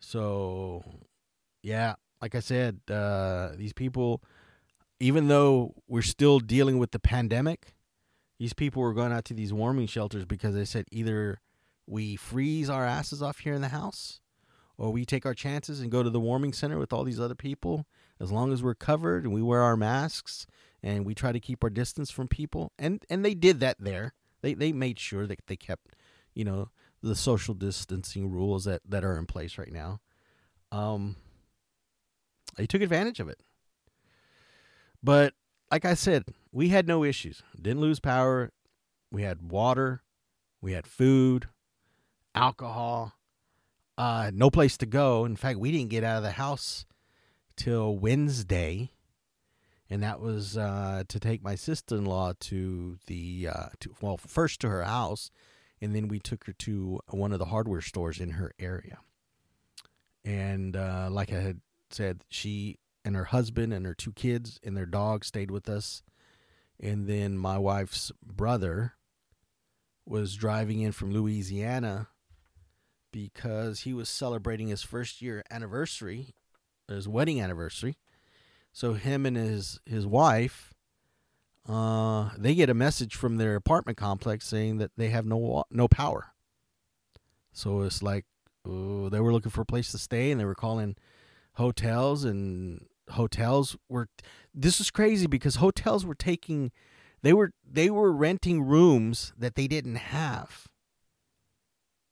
So, 0.00 0.84
yeah, 1.62 1.94
like 2.20 2.34
I 2.34 2.40
said, 2.40 2.80
uh, 2.90 3.50
these 3.56 3.72
people, 3.72 4.22
even 5.00 5.28
though 5.28 5.74
we're 5.88 6.02
still 6.02 6.40
dealing 6.40 6.78
with 6.78 6.90
the 6.90 6.98
pandemic, 6.98 7.73
these 8.38 8.52
people 8.52 8.82
were 8.82 8.94
going 8.94 9.12
out 9.12 9.24
to 9.26 9.34
these 9.34 9.52
warming 9.52 9.86
shelters 9.86 10.24
because 10.24 10.54
they 10.54 10.64
said 10.64 10.86
either 10.90 11.40
we 11.86 12.16
freeze 12.16 12.68
our 12.68 12.84
asses 12.84 13.22
off 13.22 13.38
here 13.38 13.54
in 13.54 13.60
the 13.60 13.68
house 13.68 14.20
or 14.76 14.90
we 14.90 15.04
take 15.04 15.24
our 15.24 15.34
chances 15.34 15.80
and 15.80 15.90
go 15.90 16.02
to 16.02 16.10
the 16.10 16.20
warming 16.20 16.52
center 16.52 16.78
with 16.78 16.92
all 16.92 17.04
these 17.04 17.20
other 17.20 17.34
people. 17.34 17.86
As 18.20 18.32
long 18.32 18.52
as 18.52 18.62
we're 18.62 18.74
covered 18.74 19.24
and 19.24 19.32
we 19.32 19.42
wear 19.42 19.62
our 19.62 19.76
masks 19.76 20.46
and 20.82 21.04
we 21.04 21.14
try 21.14 21.32
to 21.32 21.40
keep 21.40 21.62
our 21.62 21.70
distance 21.70 22.10
from 22.10 22.28
people. 22.28 22.72
And 22.78 23.04
and 23.08 23.24
they 23.24 23.34
did 23.34 23.60
that 23.60 23.76
there. 23.78 24.14
They 24.42 24.54
they 24.54 24.72
made 24.72 24.98
sure 24.98 25.26
that 25.26 25.46
they 25.46 25.56
kept 25.56 25.94
you 26.34 26.44
know 26.44 26.70
the 27.02 27.14
social 27.14 27.54
distancing 27.54 28.30
rules 28.30 28.64
that 28.64 28.82
that 28.88 29.04
are 29.04 29.16
in 29.16 29.26
place 29.26 29.58
right 29.58 29.72
now. 29.72 30.00
Um 30.72 31.16
they 32.56 32.66
took 32.66 32.82
advantage 32.82 33.20
of 33.20 33.28
it. 33.28 33.38
But 35.02 35.34
like 35.70 35.84
i 35.84 35.94
said 35.94 36.24
we 36.54 36.68
had 36.68 36.86
no 36.86 37.02
issues. 37.04 37.42
Didn't 37.60 37.80
lose 37.80 37.98
power. 37.98 38.52
We 39.10 39.22
had 39.22 39.50
water. 39.50 40.02
We 40.62 40.72
had 40.72 40.86
food 40.86 41.48
alcohol 42.36 43.12
uh 43.96 44.30
no 44.34 44.50
place 44.50 44.76
to 44.76 44.86
go. 44.86 45.24
In 45.24 45.36
fact 45.36 45.58
we 45.58 45.70
didn't 45.70 45.90
get 45.90 46.02
out 46.02 46.16
of 46.16 46.22
the 46.24 46.32
house 46.32 46.84
till 47.56 47.96
wednesday 47.96 48.90
and 49.88 50.02
that 50.02 50.18
was 50.18 50.56
uh, 50.56 51.04
to 51.06 51.20
take 51.20 51.44
my 51.44 51.54
sister-in-law 51.54 52.32
to 52.40 52.98
the 53.06 53.48
uh, 53.52 53.66
to, 53.78 53.94
well 54.00 54.16
first 54.16 54.60
to 54.60 54.68
her 54.68 54.82
house 54.82 55.30
and 55.80 55.94
then 55.94 56.08
we 56.08 56.18
took 56.18 56.44
her 56.46 56.52
to 56.54 56.98
one 57.10 57.32
of 57.32 57.38
the 57.38 57.44
hardware 57.46 57.82
stores 57.82 58.18
in 58.18 58.30
her 58.30 58.52
area. 58.58 58.98
And 60.24 60.74
uh, 60.76 61.08
like 61.10 61.32
i 61.32 61.40
had 61.40 61.60
said 61.90 62.24
she 62.28 62.78
and 63.04 63.14
her 63.14 63.24
husband 63.24 63.72
and 63.72 63.86
her 63.86 63.94
two 63.94 64.12
kids 64.12 64.58
and 64.64 64.76
their 64.76 64.86
dog 64.86 65.24
stayed 65.24 65.50
with 65.50 65.68
us 65.68 66.02
and 66.80 67.06
then 67.06 67.36
my 67.36 67.58
wife's 67.58 68.12
brother 68.24 68.94
was 70.06 70.34
driving 70.34 70.80
in 70.80 70.92
from 70.92 71.12
louisiana 71.12 72.08
because 73.12 73.80
he 73.80 73.94
was 73.94 74.08
celebrating 74.08 74.68
his 74.68 74.82
first 74.82 75.22
year 75.22 75.42
anniversary 75.50 76.34
his 76.88 77.08
wedding 77.08 77.40
anniversary 77.40 77.96
so 78.74 78.94
him 78.94 79.24
and 79.24 79.36
his 79.36 79.78
his 79.86 80.04
wife, 80.04 80.74
uh, 81.66 82.30
they 82.36 82.56
get 82.56 82.68
a 82.68 82.74
message 82.74 83.14
from 83.14 83.36
their 83.36 83.54
apartment 83.54 83.96
complex 83.96 84.48
saying 84.48 84.78
that 84.78 84.90
they 84.96 85.10
have 85.10 85.24
no 85.24 85.64
no 85.70 85.86
power. 85.86 86.32
So 87.52 87.82
it's 87.82 88.02
like 88.02 88.26
oh, 88.66 89.08
they 89.08 89.20
were 89.20 89.32
looking 89.32 89.52
for 89.52 89.60
a 89.60 89.66
place 89.66 89.92
to 89.92 89.98
stay, 89.98 90.32
and 90.32 90.40
they 90.40 90.44
were 90.44 90.56
calling 90.56 90.96
hotels, 91.52 92.24
and 92.24 92.84
hotels 93.10 93.76
were. 93.88 94.08
This 94.54 94.80
is 94.80 94.90
crazy 94.90 95.26
because 95.26 95.56
hotels 95.56 96.06
were 96.06 96.14
taking, 96.14 96.70
they 97.22 97.32
were 97.32 97.52
they 97.68 97.90
were 97.90 98.12
renting 98.12 98.62
rooms 98.62 99.32
that 99.38 99.54
they 99.54 99.66
didn't 99.66 99.96
have. 99.96 100.68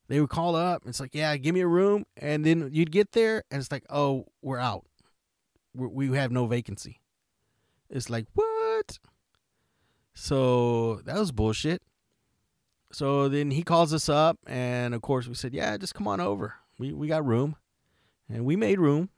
They 0.08 0.20
would 0.20 0.30
call 0.30 0.56
up. 0.56 0.82
It's 0.86 1.00
like, 1.00 1.14
yeah, 1.14 1.36
give 1.36 1.54
me 1.54 1.60
a 1.60 1.66
room, 1.66 2.04
and 2.16 2.44
then 2.44 2.68
you'd 2.72 2.90
get 2.90 3.12
there, 3.12 3.44
and 3.50 3.60
it's 3.60 3.72
like, 3.72 3.84
oh, 3.88 4.26
we're 4.42 4.58
out 4.58 4.84
we 5.74 6.16
have 6.16 6.30
no 6.30 6.46
vacancy. 6.46 7.00
It's 7.88 8.10
like, 8.10 8.26
what? 8.34 8.98
So 10.14 10.96
that 11.04 11.18
was 11.18 11.32
bullshit. 11.32 11.82
So 12.92 13.28
then 13.28 13.50
he 13.50 13.62
calls 13.62 13.94
us 13.94 14.08
up, 14.08 14.38
and 14.46 14.94
of 14.94 15.00
course 15.00 15.26
we 15.26 15.34
said, 15.34 15.54
yeah, 15.54 15.76
just 15.78 15.94
come 15.94 16.06
on 16.06 16.20
over. 16.20 16.54
We 16.78 16.92
we 16.92 17.08
got 17.08 17.24
room, 17.24 17.56
and 18.28 18.44
we 18.44 18.54
made 18.56 18.78
room. 18.78 19.08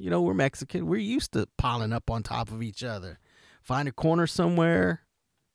You 0.00 0.10
know, 0.10 0.22
we're 0.22 0.34
Mexican. 0.34 0.86
We're 0.86 1.00
used 1.00 1.32
to 1.32 1.46
piling 1.58 1.92
up 1.92 2.10
on 2.10 2.22
top 2.22 2.50
of 2.50 2.62
each 2.62 2.82
other. 2.82 3.18
Find 3.62 3.86
a 3.86 3.92
corner 3.92 4.26
somewhere, 4.26 5.02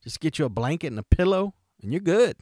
just 0.03 0.19
get 0.19 0.37
you 0.37 0.45
a 0.45 0.49
blanket 0.49 0.87
and 0.87 0.99
a 0.99 1.03
pillow, 1.03 1.55
and 1.81 1.91
you're 1.91 1.99
good. 1.99 2.37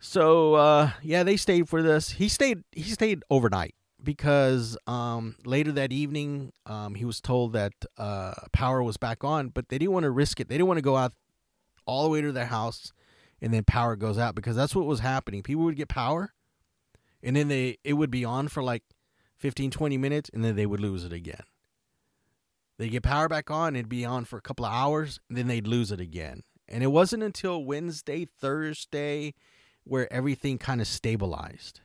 So 0.00 0.54
uh, 0.54 0.90
yeah, 1.02 1.22
they 1.22 1.36
stayed 1.36 1.68
for 1.68 1.82
this. 1.82 2.10
He 2.10 2.28
stayed. 2.28 2.64
He 2.72 2.90
stayed 2.90 3.22
overnight 3.30 3.74
because 4.02 4.76
um, 4.88 5.36
later 5.44 5.70
that 5.72 5.92
evening 5.92 6.52
um, 6.66 6.96
he 6.96 7.04
was 7.04 7.20
told 7.20 7.52
that 7.52 7.72
uh, 7.96 8.34
power 8.52 8.82
was 8.82 8.96
back 8.96 9.22
on, 9.22 9.48
but 9.48 9.68
they 9.68 9.78
didn't 9.78 9.92
want 9.92 10.04
to 10.04 10.10
risk 10.10 10.40
it. 10.40 10.48
They 10.48 10.56
didn't 10.56 10.66
want 10.66 10.78
to 10.78 10.82
go 10.82 10.96
out 10.96 11.12
all 11.86 12.02
the 12.02 12.10
way 12.10 12.20
to 12.20 12.32
their 12.32 12.46
house 12.46 12.92
and 13.40 13.54
then 13.54 13.64
power 13.64 13.94
goes 13.94 14.18
out 14.18 14.34
because 14.34 14.56
that's 14.56 14.74
what 14.74 14.86
was 14.86 15.00
happening. 15.00 15.42
People 15.42 15.64
would 15.64 15.76
get 15.76 15.88
power 15.88 16.32
and 17.22 17.36
then 17.36 17.48
they 17.48 17.78
it 17.84 17.94
would 17.94 18.10
be 18.10 18.24
on 18.24 18.48
for 18.48 18.62
like 18.62 18.82
15 19.42 19.70
20 19.70 19.98
minutes 19.98 20.30
and 20.32 20.44
then 20.44 20.56
they 20.56 20.66
would 20.66 20.80
lose 20.80 21.04
it 21.04 21.12
again. 21.12 21.42
They'd 22.78 22.88
get 22.88 23.02
power 23.02 23.28
back 23.28 23.50
on, 23.50 23.76
it'd 23.76 23.88
be 23.88 24.04
on 24.04 24.24
for 24.24 24.38
a 24.38 24.42
couple 24.42 24.64
of 24.64 24.72
hours, 24.72 25.20
and 25.28 25.36
then 25.36 25.46
they'd 25.46 25.66
lose 25.66 25.92
it 25.92 26.00
again. 26.00 26.42
And 26.66 26.82
it 26.82 26.88
wasn't 26.88 27.22
until 27.22 27.62
Wednesday, 27.62 28.24
Thursday 28.24 29.34
where 29.84 30.10
everything 30.12 30.58
kind 30.58 30.80
of 30.80 30.86
stabilized 30.86 31.80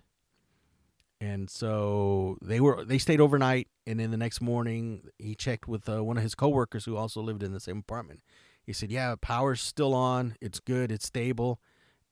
and 1.19 1.49
so 1.49 2.37
they 2.41 2.59
were 2.59 2.83
they 2.85 2.97
stayed 2.97 3.19
overnight 3.19 3.67
and 3.85 3.99
then 3.99 4.11
the 4.11 4.17
next 4.17 4.41
morning 4.41 5.01
he 5.17 5.35
checked 5.35 5.67
with 5.67 5.89
uh, 5.89 6.03
one 6.03 6.17
of 6.17 6.23
his 6.23 6.35
coworkers 6.35 6.85
who 6.85 6.95
also 6.95 7.21
lived 7.21 7.43
in 7.43 7.53
the 7.53 7.59
same 7.59 7.79
apartment 7.79 8.21
he 8.63 8.73
said 8.73 8.91
yeah 8.91 9.15
power's 9.19 9.61
still 9.61 9.93
on 9.93 10.35
it's 10.41 10.59
good 10.59 10.91
it's 10.91 11.07
stable 11.07 11.59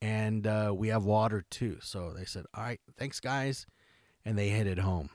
and 0.02 0.48
uh, 0.48 0.74
we 0.76 0.88
have 0.88 1.06
water 1.06 1.44
too 1.50 1.78
so 1.82 2.14
they 2.14 2.26
said 2.26 2.46
all 2.56 2.64
right 2.64 2.80
thanks 2.98 3.20
guys 3.20 3.68
and 4.24 4.38
they 4.38 4.50
headed 4.50 4.80
home 4.80 5.10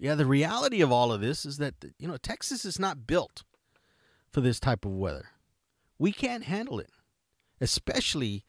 yeah 0.00 0.16
the 0.16 0.26
reality 0.26 0.80
of 0.80 0.90
all 0.90 1.12
of 1.12 1.20
this 1.20 1.44
is 1.44 1.58
that 1.58 1.74
you 1.98 2.08
know 2.08 2.16
texas 2.16 2.64
is 2.64 2.78
not 2.78 3.06
built 3.06 3.44
for 4.32 4.40
this 4.40 4.58
type 4.58 4.84
of 4.84 4.92
weather 4.92 5.28
we 5.98 6.10
can't 6.10 6.44
handle 6.44 6.80
it 6.80 6.90
especially 7.60 8.44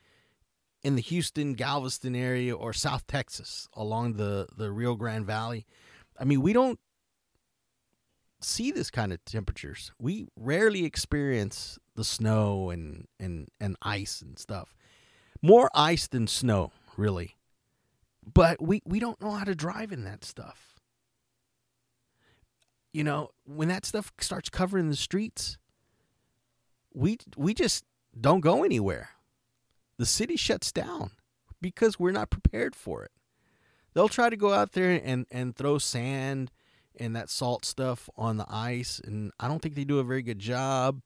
in 0.84 0.96
the 0.96 1.02
Houston, 1.02 1.54
Galveston 1.54 2.16
area 2.16 2.56
or 2.56 2.74
South 2.74 3.06
Texas 3.08 3.68
along 3.74 4.14
the, 4.14 4.48
the 4.56 4.72
Rio 4.72 4.96
Grande 4.96 5.26
Valley. 5.26 5.66
I 6.20 6.24
mean, 6.24 6.42
we 6.42 6.54
don't 6.54 6.80
see 8.42 8.72
this 8.72 8.90
kind 8.90 9.14
of 9.14 9.24
temperatures. 9.26 9.92
We 10.00 10.28
rarely 10.36 10.86
experience 10.86 11.78
the 11.96 12.04
snow 12.04 12.72
and, 12.72 13.08
and, 13.20 13.50
and 13.60 13.76
ice 13.82 14.22
and 14.22 14.40
stuff. 14.40 14.76
More 15.42 15.70
ice 15.74 16.08
than 16.08 16.28
snow, 16.28 16.72
really. 16.98 17.38
But 18.34 18.62
we, 18.62 18.82
we 18.86 19.00
don't 19.00 19.22
know 19.22 19.32
how 19.32 19.44
to 19.44 19.56
drive 19.56 19.92
in 19.92 20.04
that 20.06 20.24
stuff. 20.24 20.71
You 22.94 23.04
know, 23.04 23.30
when 23.46 23.70
that 23.70 23.86
stuff 23.86 24.12
starts 24.20 24.50
covering 24.50 24.90
the 24.90 24.96
streets, 24.96 25.58
we 26.94 27.18
we 27.38 27.54
just 27.54 27.86
don't 28.20 28.42
go 28.42 28.64
anywhere. 28.64 29.10
The 29.98 30.06
city 30.06 30.36
shuts 30.36 30.72
down 30.72 31.12
because 31.62 32.00
we're 32.00 32.12
not 32.12 32.30
prepared 32.30 32.76
for 32.76 33.04
it. 33.04 33.12
They'll 33.94 34.10
try 34.10 34.30
to 34.30 34.38
go 34.38 34.54
out 34.54 34.72
there 34.72 35.00
and, 35.04 35.26
and 35.32 35.56
throw 35.56 35.78
sand 35.78 36.52
and 37.00 37.16
that 37.16 37.30
salt 37.30 37.66
stuff 37.66 38.10
on 38.18 38.38
the 38.38 38.46
ice, 38.50 39.00
and 39.04 39.32
I 39.40 39.48
don't 39.48 39.62
think 39.62 39.76
they 39.76 39.84
do 39.84 40.00
a 40.00 40.04
very 40.04 40.22
good 40.22 40.40
job, 40.40 41.02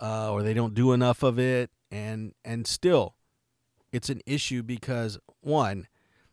uh, 0.00 0.30
or 0.30 0.42
they 0.42 0.54
don't 0.54 0.74
do 0.74 0.92
enough 0.92 1.22
of 1.22 1.38
it, 1.38 1.70
and 1.90 2.34
and 2.44 2.66
still, 2.66 3.14
it's 3.90 4.10
an 4.10 4.20
issue 4.26 4.62
because 4.62 5.18
one, 5.40 5.88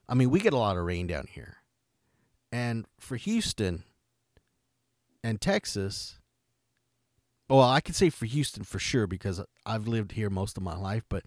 I 0.10 0.14
mean, 0.14 0.30
we 0.30 0.40
get 0.40 0.54
a 0.54 0.58
lot 0.58 0.78
of 0.78 0.84
rain 0.84 1.08
down 1.08 1.28
here, 1.30 1.58
and 2.52 2.86
for 3.00 3.16
Houston 3.16 3.84
and 5.26 5.42
Texas, 5.42 6.20
well, 7.50 7.64
I 7.64 7.82
can 7.82 7.96
say 7.96 8.12
for 8.12 8.28
Houston 8.28 8.64
for 8.64 8.78
sure 8.78 9.08
because 9.08 9.42
I've 9.66 9.88
lived 9.88 10.12
here 10.12 10.30
most 10.30 10.56
of 10.56 10.62
my 10.62 10.78
life, 10.78 11.04
but 11.10 11.24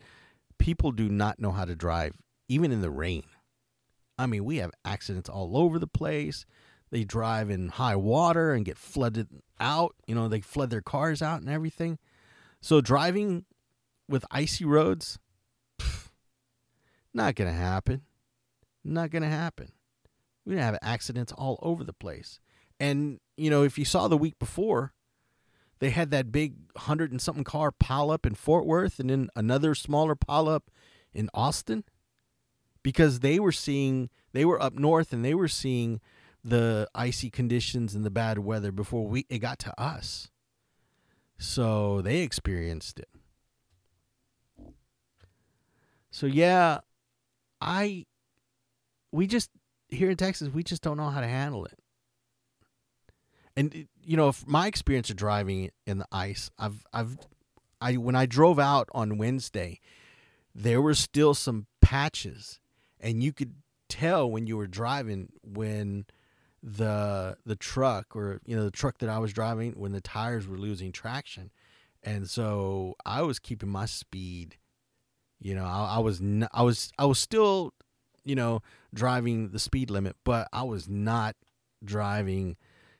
people 0.56 0.92
do 0.92 1.08
not 1.08 1.40
know 1.40 1.50
how 1.50 1.64
to 1.64 1.74
drive, 1.74 2.14
even 2.48 2.70
in 2.70 2.80
the 2.80 2.92
rain. 2.92 3.24
I 4.16 4.26
mean, 4.26 4.44
we 4.44 4.58
have 4.58 4.70
accidents 4.84 5.28
all 5.28 5.56
over 5.56 5.80
the 5.80 5.88
place. 5.88 6.46
They 6.92 7.02
drive 7.02 7.50
in 7.50 7.70
high 7.70 7.96
water 7.96 8.52
and 8.52 8.64
get 8.64 8.78
flooded 8.78 9.26
out. 9.58 9.96
You 10.06 10.14
know, 10.14 10.28
they 10.28 10.42
flood 10.42 10.70
their 10.70 10.80
cars 10.80 11.20
out 11.20 11.40
and 11.40 11.50
everything. 11.50 11.98
So 12.60 12.80
driving 12.80 13.46
with 14.08 14.24
icy 14.30 14.64
roads, 14.64 15.18
not 17.12 17.34
going 17.34 17.50
to 17.50 17.58
happen. 17.58 18.02
Not 18.84 19.10
going 19.10 19.24
to 19.24 19.28
happen. 19.28 19.72
We're 20.46 20.52
going 20.52 20.60
to 20.60 20.66
have 20.66 20.78
accidents 20.82 21.32
all 21.32 21.58
over 21.62 21.82
the 21.82 21.92
place. 21.92 22.38
And, 22.78 23.18
you 23.38 23.50
know, 23.50 23.62
if 23.62 23.78
you 23.78 23.84
saw 23.84 24.08
the 24.08 24.18
week 24.18 24.38
before, 24.38 24.92
they 25.78 25.90
had 25.90 26.10
that 26.10 26.32
big 26.32 26.54
hundred 26.76 27.10
and 27.10 27.20
something 27.20 27.44
car 27.44 27.70
pile 27.72 28.10
up 28.10 28.26
in 28.26 28.34
Fort 28.34 28.66
Worth 28.66 28.98
and 28.98 29.10
then 29.10 29.28
another 29.36 29.74
smaller 29.74 30.14
pile 30.14 30.48
up 30.48 30.70
in 31.14 31.30
Austin 31.32 31.84
because 32.82 33.20
they 33.20 33.38
were 33.38 33.52
seeing 33.52 34.10
they 34.32 34.44
were 34.44 34.60
up 34.60 34.74
north 34.74 35.12
and 35.12 35.24
they 35.24 35.34
were 35.34 35.48
seeing 35.48 36.00
the 36.44 36.88
icy 36.94 37.30
conditions 37.30 37.94
and 37.94 38.04
the 38.04 38.10
bad 38.10 38.38
weather 38.38 38.72
before 38.72 39.06
we 39.06 39.26
it 39.28 39.38
got 39.38 39.58
to 39.60 39.80
us. 39.80 40.30
So 41.38 42.02
they 42.02 42.20
experienced 42.20 42.98
it. 42.98 43.08
So 46.10 46.26
yeah, 46.26 46.80
I 47.60 48.06
we 49.12 49.26
just 49.26 49.50
here 49.88 50.10
in 50.10 50.16
Texas, 50.16 50.48
we 50.48 50.62
just 50.62 50.82
don't 50.82 50.96
know 50.96 51.08
how 51.08 51.20
to 51.20 51.28
handle 51.28 51.64
it. 51.64 51.77
And 53.58 53.88
you 54.04 54.16
know, 54.16 54.32
my 54.46 54.68
experience 54.68 55.10
of 55.10 55.16
driving 55.16 55.70
in 55.84 55.98
the 55.98 56.06
ice, 56.12 56.48
I've 56.60 56.86
I've 56.92 57.18
I 57.80 57.96
when 57.96 58.14
I 58.14 58.24
drove 58.24 58.60
out 58.60 58.88
on 58.92 59.18
Wednesday, 59.18 59.80
there 60.54 60.80
were 60.80 60.94
still 60.94 61.34
some 61.34 61.66
patches, 61.80 62.60
and 63.00 63.20
you 63.20 63.32
could 63.32 63.54
tell 63.88 64.30
when 64.30 64.46
you 64.46 64.56
were 64.56 64.68
driving 64.68 65.32
when 65.42 66.06
the 66.62 67.36
the 67.44 67.56
truck 67.56 68.14
or 68.14 68.40
you 68.46 68.54
know 68.54 68.62
the 68.64 68.70
truck 68.70 68.98
that 68.98 69.08
I 69.08 69.18
was 69.18 69.32
driving 69.32 69.72
when 69.72 69.90
the 69.90 70.00
tires 70.00 70.46
were 70.46 70.56
losing 70.56 70.92
traction, 70.92 71.50
and 72.04 72.30
so 72.30 72.94
I 73.04 73.22
was 73.22 73.40
keeping 73.40 73.70
my 73.70 73.86
speed. 73.86 74.56
You 75.40 75.56
know, 75.56 75.64
I, 75.64 75.96
I 75.96 75.98
was 75.98 76.20
n- 76.20 76.48
I 76.52 76.62
was 76.62 76.92
I 76.96 77.06
was 77.06 77.18
still, 77.18 77.74
you 78.24 78.36
know, 78.36 78.62
driving 78.94 79.48
the 79.48 79.58
speed 79.58 79.90
limit, 79.90 80.14
but 80.22 80.46
I 80.52 80.62
was 80.62 80.88
not 80.88 81.34
driving, 81.84 82.56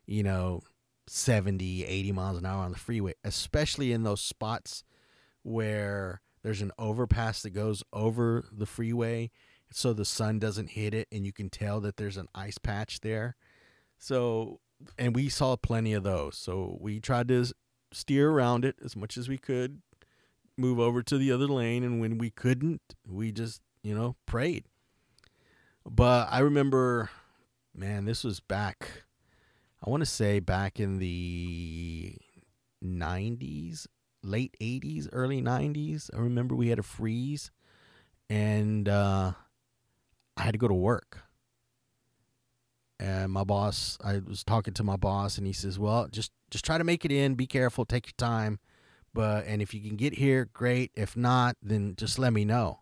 you 0.08 0.22
know, 0.22 0.62
70, 1.06 1.84
80 1.84 2.12
miles 2.12 2.38
an 2.38 2.46
hour 2.46 2.64
on 2.64 2.72
the 2.72 2.78
freeway, 2.78 3.12
especially 3.22 3.92
in 3.92 4.02
those 4.02 4.22
spots 4.22 4.82
where 5.42 6.22
there's 6.42 6.62
an 6.62 6.72
overpass 6.78 7.42
that 7.42 7.50
goes 7.50 7.84
over 7.92 8.44
the 8.50 8.66
freeway 8.66 9.30
so 9.70 9.92
the 9.92 10.06
sun 10.06 10.38
doesn't 10.38 10.70
hit 10.70 10.94
it 10.94 11.08
and 11.12 11.26
you 11.26 11.32
can 11.32 11.50
tell 11.50 11.80
that 11.80 11.98
there's 11.98 12.16
an 12.16 12.26
ice 12.34 12.56
patch 12.56 13.00
there. 13.00 13.36
So, 13.98 14.60
and 14.98 15.14
we 15.14 15.28
saw 15.28 15.56
plenty 15.56 15.92
of 15.92 16.04
those. 16.04 16.38
So 16.38 16.78
we 16.80 17.00
tried 17.00 17.28
to 17.28 17.44
steer 17.92 18.30
around 18.30 18.64
it 18.64 18.76
as 18.82 18.96
much 18.96 19.18
as 19.18 19.28
we 19.28 19.36
could, 19.36 19.82
move 20.56 20.80
over 20.80 21.02
to 21.02 21.18
the 21.18 21.30
other 21.30 21.48
lane. 21.48 21.84
And 21.84 22.00
when 22.00 22.16
we 22.16 22.30
couldn't, 22.30 22.80
we 23.06 23.30
just, 23.30 23.60
you 23.82 23.94
know, 23.94 24.16
prayed. 24.24 24.64
But 25.84 26.28
I 26.30 26.38
remember, 26.38 27.10
man, 27.74 28.06
this 28.06 28.24
was 28.24 28.40
back, 28.40 29.04
I 29.84 29.90
want 29.90 30.00
to 30.00 30.06
say 30.06 30.40
back 30.40 30.80
in 30.80 30.98
the 30.98 32.16
90s, 32.84 33.86
late 34.22 34.56
80s, 34.60 35.08
early 35.12 35.40
90s. 35.40 36.10
I 36.14 36.18
remember 36.18 36.54
we 36.54 36.68
had 36.68 36.78
a 36.78 36.82
freeze 36.82 37.50
and 38.28 38.88
uh, 38.88 39.32
I 40.36 40.42
had 40.42 40.52
to 40.52 40.58
go 40.58 40.68
to 40.68 40.74
work. 40.74 41.18
And 43.00 43.32
my 43.32 43.44
boss, 43.44 43.96
I 44.02 44.18
was 44.18 44.42
talking 44.42 44.74
to 44.74 44.82
my 44.82 44.96
boss 44.96 45.38
and 45.38 45.46
he 45.46 45.52
says, 45.52 45.78
"Well, 45.78 46.08
just 46.08 46.32
just 46.50 46.64
try 46.64 46.78
to 46.78 46.84
make 46.84 47.04
it 47.04 47.12
in, 47.12 47.36
be 47.36 47.46
careful, 47.46 47.84
take 47.84 48.08
your 48.08 48.14
time, 48.18 48.58
but 49.14 49.46
and 49.46 49.62
if 49.62 49.72
you 49.72 49.80
can 49.80 49.94
get 49.94 50.14
here, 50.14 50.48
great. 50.52 50.90
If 50.96 51.16
not, 51.16 51.56
then 51.62 51.94
just 51.96 52.18
let 52.18 52.32
me 52.32 52.44
know." 52.44 52.80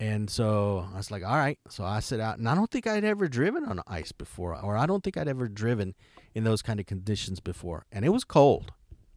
And 0.00 0.28
so 0.28 0.88
I 0.92 0.96
was 0.96 1.10
like, 1.10 1.24
all 1.24 1.36
right. 1.36 1.58
So 1.68 1.84
I 1.84 2.00
sit 2.00 2.20
out, 2.20 2.38
and 2.38 2.48
I 2.48 2.54
don't 2.54 2.70
think 2.70 2.86
I'd 2.86 3.04
ever 3.04 3.28
driven 3.28 3.64
on 3.64 3.80
ice 3.86 4.12
before, 4.12 4.58
or 4.60 4.76
I 4.76 4.86
don't 4.86 5.04
think 5.04 5.16
I'd 5.16 5.28
ever 5.28 5.48
driven 5.48 5.94
in 6.34 6.44
those 6.44 6.62
kind 6.62 6.80
of 6.80 6.86
conditions 6.86 7.40
before. 7.40 7.86
And 7.92 8.04
it 8.04 8.10
was 8.10 8.24
cold. 8.24 8.72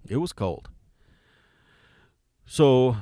It 0.08 0.18
was 0.18 0.34
cold. 0.34 0.70
So 2.46 2.96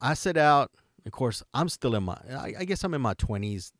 I 0.00 0.14
sit 0.14 0.36
out. 0.36 0.70
Of 1.04 1.10
course, 1.10 1.42
I'm 1.52 1.68
still 1.68 1.96
in 1.96 2.04
my, 2.04 2.16
I, 2.38 2.64
guess 2.64 2.84
I'm 2.84 2.94
in 2.94 3.00
my 3.00 3.14
20s 3.14 3.72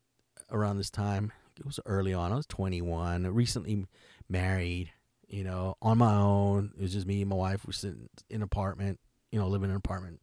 around 0.51 0.77
this 0.77 0.89
time. 0.89 1.31
It 1.57 1.65
was 1.65 1.79
early 1.85 2.13
on. 2.13 2.33
I 2.33 2.35
was 2.35 2.45
21, 2.47 3.27
recently 3.27 3.85
married, 4.27 4.91
you 5.29 5.45
know, 5.45 5.75
on 5.81 5.99
my 5.99 6.13
own. 6.13 6.71
It 6.77 6.81
was 6.81 6.91
just 6.91 7.07
me 7.07 7.21
and 7.21 7.29
my 7.29 7.37
wife. 7.37 7.65
We're 7.65 7.71
sitting 7.71 8.09
in 8.29 8.37
an 8.37 8.41
apartment, 8.43 8.99
you 9.31 9.39
know, 9.39 9.47
living 9.47 9.65
in 9.65 9.71
an 9.71 9.77
apartment. 9.77 10.19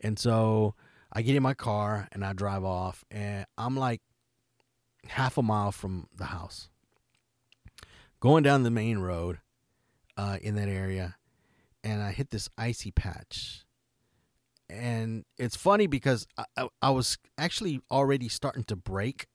And 0.00 0.18
so 0.18 0.74
I 1.12 1.22
get 1.22 1.36
in 1.36 1.42
my 1.42 1.54
car 1.54 2.08
and 2.12 2.24
I 2.24 2.32
drive 2.32 2.64
off, 2.64 3.04
and 3.10 3.46
I'm 3.58 3.76
like 3.76 4.00
half 5.08 5.38
a 5.38 5.42
mile 5.42 5.72
from 5.72 6.06
the 6.16 6.26
house. 6.26 6.68
Going 8.20 8.42
down 8.42 8.62
the 8.62 8.70
main 8.70 8.98
road 8.98 9.38
uh, 10.16 10.38
in 10.40 10.54
that 10.56 10.68
area, 10.68 11.16
and 11.82 12.02
I 12.02 12.12
hit 12.12 12.30
this 12.30 12.48
icy 12.56 12.90
patch. 12.90 13.64
And 14.68 15.24
it's 15.36 15.56
funny 15.56 15.88
because 15.88 16.26
I, 16.38 16.44
I, 16.56 16.68
I 16.82 16.90
was 16.90 17.18
actually 17.36 17.80
already 17.90 18.28
starting 18.28 18.62
to 18.64 18.76
brake, 18.76 19.26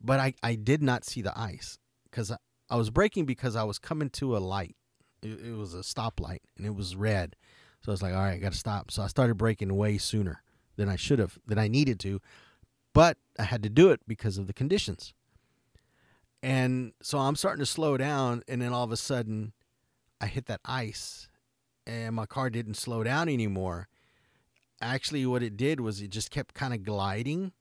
but 0.00 0.20
I, 0.20 0.34
I 0.42 0.54
did 0.54 0.82
not 0.82 1.04
see 1.04 1.20
the 1.20 1.36
ice 1.36 1.78
because 2.04 2.30
I, 2.30 2.36
I 2.70 2.76
was 2.76 2.90
braking 2.90 3.24
because 3.24 3.56
I 3.56 3.64
was 3.64 3.80
coming 3.80 4.10
to 4.10 4.36
a 4.36 4.38
light. 4.38 4.76
It, 5.20 5.40
it 5.40 5.56
was 5.56 5.74
a 5.74 5.78
stoplight 5.78 6.40
and 6.56 6.64
it 6.64 6.76
was 6.76 6.94
red. 6.94 7.34
So 7.80 7.90
I 7.90 7.92
was 7.92 8.02
like, 8.02 8.14
all 8.14 8.20
right, 8.20 8.34
I 8.34 8.38
got 8.38 8.52
to 8.52 8.58
stop. 8.58 8.92
So 8.92 9.02
I 9.02 9.08
started 9.08 9.34
braking 9.34 9.74
way 9.74 9.98
sooner 9.98 10.42
than 10.76 10.88
I 10.88 10.96
should 10.96 11.18
have, 11.18 11.38
than 11.46 11.58
I 11.58 11.68
needed 11.68 12.00
to, 12.00 12.20
but 12.92 13.18
I 13.38 13.44
had 13.44 13.62
to 13.62 13.68
do 13.68 13.90
it 13.90 14.00
because 14.06 14.38
of 14.38 14.46
the 14.46 14.52
conditions. 14.52 15.14
And 16.42 16.92
so 17.00 17.18
I'm 17.18 17.36
starting 17.36 17.62
to 17.62 17.66
slow 17.66 17.96
down, 17.96 18.42
and 18.48 18.60
then 18.60 18.72
all 18.72 18.84
of 18.84 18.92
a 18.92 18.96
sudden, 18.96 19.52
I 20.20 20.26
hit 20.26 20.46
that 20.46 20.60
ice, 20.64 21.28
and 21.86 22.14
my 22.14 22.26
car 22.26 22.50
didn't 22.50 22.74
slow 22.74 23.02
down 23.04 23.28
anymore. 23.28 23.88
Actually, 24.80 25.24
what 25.26 25.42
it 25.42 25.56
did 25.56 25.80
was 25.80 26.00
it 26.00 26.10
just 26.10 26.30
kept 26.30 26.54
kind 26.54 26.74
of 26.74 26.82
gliding. 26.82 27.52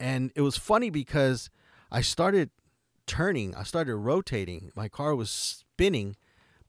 And 0.00 0.32
it 0.34 0.40
was 0.40 0.56
funny 0.56 0.90
because 0.90 1.50
I 1.90 2.00
started 2.00 2.50
turning, 3.06 3.54
I 3.54 3.62
started 3.62 3.96
rotating. 3.96 4.72
My 4.74 4.88
car 4.88 5.14
was 5.14 5.30
spinning, 5.30 6.16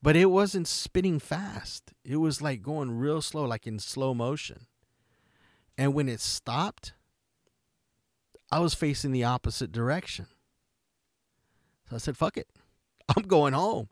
but 0.02 0.16
it 0.18 0.26
wasn't 0.26 0.68
spinning 0.68 1.20
fast. 1.20 1.94
It 2.04 2.18
was 2.18 2.42
like 2.42 2.62
going 2.62 2.92
real 2.92 3.22
slow, 3.22 3.46
like 3.46 3.66
in 3.66 3.80
slow 3.80 4.14
motion. 4.14 4.68
And 5.78 5.94
when 5.94 6.08
it 6.08 6.20
stopped, 6.20 6.94
I 8.52 8.60
was 8.60 8.74
facing 8.74 9.12
the 9.12 9.24
opposite 9.24 9.72
direction. 9.72 10.28
So 11.90 11.96
I 11.96 12.00
said, 12.00 12.18
fuck 12.18 12.38
it. 12.38 12.48
I'm 13.16 13.24
going 13.24 13.54
home. 13.54 13.90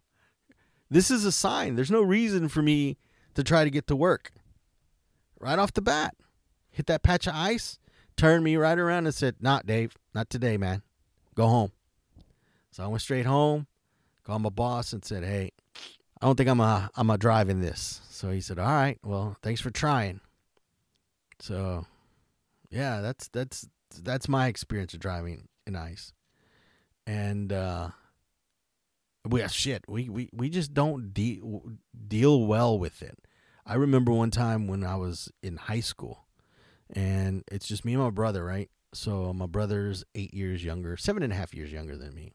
This 0.89 1.09
is 1.09 1.25
a 1.25 1.31
sign. 1.31 1.75
There's 1.75 1.91
no 1.91 2.01
reason 2.01 2.49
for 2.49 2.61
me 2.61 2.97
to 3.35 3.43
try 3.43 3.63
to 3.63 3.69
get 3.69 3.87
to 3.87 3.95
work. 3.95 4.31
Right 5.39 5.57
off 5.57 5.73
the 5.73 5.81
bat, 5.81 6.15
hit 6.69 6.85
that 6.87 7.01
patch 7.01 7.27
of 7.27 7.33
ice, 7.33 7.79
turned 8.17 8.43
me 8.43 8.55
right 8.57 8.77
around 8.77 9.05
and 9.05 9.15
said, 9.15 9.35
Not 9.39 9.65
Dave, 9.65 9.97
not 10.13 10.29
today, 10.29 10.57
man. 10.57 10.83
Go 11.33 11.47
home. 11.47 11.71
So 12.71 12.83
I 12.83 12.87
went 12.87 13.01
straight 13.01 13.25
home, 13.25 13.67
called 14.23 14.43
my 14.43 14.49
boss 14.49 14.93
and 14.93 15.03
said, 15.03 15.23
Hey, 15.23 15.51
I 16.21 16.25
don't 16.25 16.35
think 16.35 16.49
I'm 16.49 16.59
a 16.59 16.89
I'm 16.95 17.09
a 17.09 17.17
driving 17.17 17.61
this. 17.61 18.01
So 18.09 18.29
he 18.29 18.41
said, 18.41 18.59
All 18.59 18.65
right, 18.65 18.99
well, 19.03 19.37
thanks 19.41 19.61
for 19.61 19.71
trying. 19.71 20.21
So, 21.41 21.87
yeah, 22.69 23.01
that's 23.01 23.27
that's 23.29 23.67
that's 24.03 24.29
my 24.29 24.47
experience 24.47 24.93
of 24.93 24.99
driving 24.99 25.47
in 25.65 25.75
ice, 25.75 26.13
and 27.07 27.51
uh, 27.51 27.89
we 29.27 29.41
have 29.41 29.51
shit. 29.51 29.83
We 29.87 30.07
we 30.07 30.29
we 30.31 30.49
just 30.49 30.73
don't 30.75 31.13
deal 31.13 31.63
deal 32.07 32.45
well 32.45 32.77
with 32.77 33.01
it. 33.01 33.17
I 33.65 33.73
remember 33.73 34.11
one 34.11 34.29
time 34.29 34.67
when 34.67 34.83
I 34.83 34.95
was 34.97 35.31
in 35.41 35.57
high 35.57 35.79
school, 35.79 36.25
and 36.91 37.43
it's 37.51 37.67
just 37.67 37.85
me 37.85 37.93
and 37.93 38.03
my 38.03 38.11
brother, 38.11 38.45
right? 38.45 38.69
So 38.93 39.33
my 39.33 39.47
brother's 39.47 40.03
eight 40.13 40.35
years 40.35 40.63
younger, 40.63 40.95
seven 40.95 41.23
and 41.23 41.33
a 41.33 41.35
half 41.35 41.55
years 41.55 41.71
younger 41.71 41.97
than 41.97 42.13
me, 42.13 42.33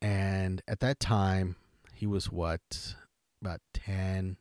and 0.00 0.62
at 0.66 0.80
that 0.80 0.98
time 0.98 1.56
he 1.92 2.06
was 2.06 2.32
what 2.32 2.94
about 3.42 3.60
ten. 3.74 4.38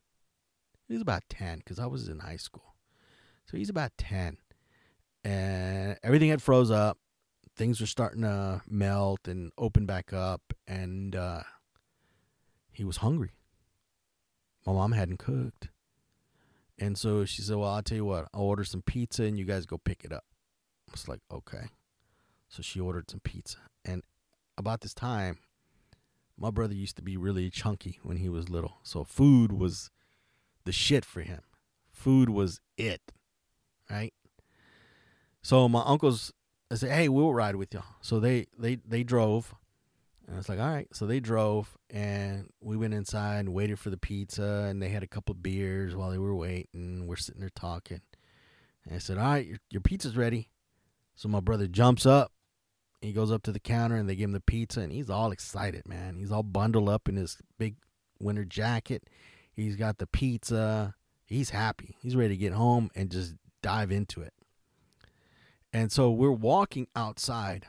He 0.88 0.94
was 0.94 1.02
about 1.02 1.24
ten 1.30 1.58
because 1.58 1.80
I 1.80 1.86
was 1.88 2.08
in 2.08 2.20
high 2.20 2.38
school 2.38 2.71
so 3.52 3.58
he's 3.58 3.70
about 3.70 3.92
10. 3.98 4.38
And 5.26 5.98
everything 6.04 6.30
had 6.30 6.42
froze 6.42 6.72
up. 6.72 6.98
Things 7.58 7.82
were 7.82 7.88
starting 7.88 8.22
to 8.22 8.62
melt 8.68 9.28
and 9.28 9.52
open 9.58 9.86
back 9.86 10.14
up. 10.14 10.42
And 10.68 11.16
uh, 11.16 11.44
he 12.72 12.86
was 12.86 12.98
hungry. 12.98 13.32
My 14.66 14.72
mom 14.72 14.94
hadn't 14.94 15.18
cooked. 15.18 15.68
And 16.80 16.98
so 16.98 17.26
she 17.26 17.42
said, 17.42 17.58
Well, 17.58 17.70
I'll 17.70 17.84
tell 17.84 17.98
you 17.98 18.06
what, 18.06 18.30
I'll 18.34 18.42
order 18.42 18.64
some 18.64 18.82
pizza 18.84 19.24
and 19.24 19.38
you 19.38 19.44
guys 19.44 19.66
go 19.66 19.78
pick 19.78 20.06
it 20.06 20.14
up. 20.14 20.24
I 20.88 20.94
was 20.94 21.08
like, 21.08 21.20
Okay. 21.32 21.68
So 22.48 22.62
she 22.62 22.80
ordered 22.80 23.12
some 23.12 23.20
pizza. 23.20 23.58
And 23.84 24.02
about 24.58 24.82
this 24.82 24.94
time, 24.94 25.40
my 26.38 26.52
brother 26.52 26.74
used 26.74 26.96
to 26.96 27.02
be 27.02 27.18
really 27.18 27.50
chunky 27.50 28.00
when 28.02 28.18
he 28.18 28.30
was 28.30 28.50
little. 28.50 28.78
So 28.84 29.04
food 29.04 29.52
was 29.52 29.92
the 30.64 30.72
shit 30.72 31.04
for 31.04 31.22
him. 31.22 31.42
Food 31.92 32.30
was 32.30 32.62
it 32.78 33.12
right? 33.92 34.14
So 35.42 35.68
my 35.68 35.82
uncles, 35.86 36.32
I 36.72 36.76
said, 36.76 36.92
"Hey, 36.92 37.10
we'll 37.10 37.34
ride 37.34 37.56
with 37.56 37.74
y'all. 37.74 37.84
So 38.02 38.20
they 38.20 38.48
they 38.58 38.76
they 38.76 39.04
drove, 39.04 39.54
and 40.26 40.36
I 40.36 40.38
was 40.38 40.50
like, 40.50 40.60
"All 40.60 40.68
right." 40.68 40.88
So 40.94 41.06
they 41.06 41.20
drove, 41.20 41.78
and 41.90 42.50
we 42.62 42.78
went 42.78 42.94
inside 42.94 43.40
and 43.40 43.54
waited 43.54 43.80
for 43.80 43.90
the 43.90 43.98
pizza, 43.98 44.68
and 44.70 44.82
they 44.82 44.90
had 44.90 45.04
a 45.04 45.08
couple 45.08 45.34
of 45.34 45.44
beers 45.44 45.96
while 45.96 46.12
they 46.12 46.18
were 46.18 46.36
waiting. 46.36 47.08
We're 47.08 47.16
sitting 47.16 47.42
there 47.42 47.50
talking, 47.50 48.02
and 48.86 48.96
I 48.96 49.00
said, 49.00 49.18
"All 49.18 49.26
right, 49.26 49.46
your 49.46 49.58
your 49.70 49.82
pizza's 49.82 50.16
ready." 50.16 50.50
So 51.16 51.28
my 51.28 51.40
brother 51.40 51.68
jumps 51.68 52.06
up. 52.06 52.32
He 53.02 53.14
goes 53.14 53.32
up 53.32 53.44
to 53.44 53.52
the 53.52 53.60
counter 53.60 53.96
and 53.96 54.08
they 54.08 54.16
give 54.16 54.26
him 54.26 54.32
the 54.32 54.40
pizza, 54.42 54.82
and 54.82 54.92
he's 54.92 55.10
all 55.10 55.32
excited, 55.32 55.88
man. 55.88 56.18
He's 56.18 56.32
all 56.32 56.44
bundled 56.44 56.88
up 56.88 57.10
in 57.10 57.16
his 57.16 57.38
big 57.58 57.76
winter 58.20 58.46
jacket. 58.46 59.10
He's 59.52 59.76
got 59.76 59.98
the 59.98 60.08
pizza. 60.08 60.96
He's 61.26 61.50
happy. 61.50 61.96
He's 62.02 62.16
ready 62.16 62.36
to 62.36 62.38
get 62.38 62.54
home 62.54 62.90
and 62.96 63.10
just 63.10 63.36
dive 63.62 63.92
into 63.92 64.22
it. 64.22 64.34
And 65.74 65.92
so 65.92 66.12
we're 66.12 66.32
walking 66.32 66.88
outside 66.96 67.68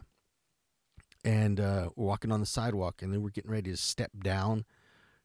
and 1.24 1.61
uh, 1.61 1.90
we're 1.94 2.07
walking 2.07 2.33
on 2.33 2.40
the 2.40 2.46
sidewalk, 2.46 3.00
and 3.00 3.12
then 3.12 3.22
we're 3.22 3.31
getting 3.31 3.50
ready 3.50 3.70
to 3.70 3.76
step 3.76 4.11
down 4.22 4.64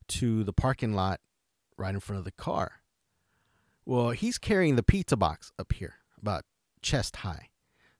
to 0.07 0.43
the 0.43 0.53
parking 0.53 0.93
lot 0.93 1.19
right 1.75 1.93
in 1.93 1.99
front 1.99 2.19
of 2.19 2.25
the 2.25 2.31
car. 2.31 2.81
Well, 3.85 4.11
he's 4.11 4.37
carrying 4.37 4.75
the 4.75 4.83
pizza 4.83 5.17
box 5.17 5.51
up 5.57 5.73
here, 5.73 5.95
about 6.21 6.43
chest 6.81 7.17
high. 7.17 7.49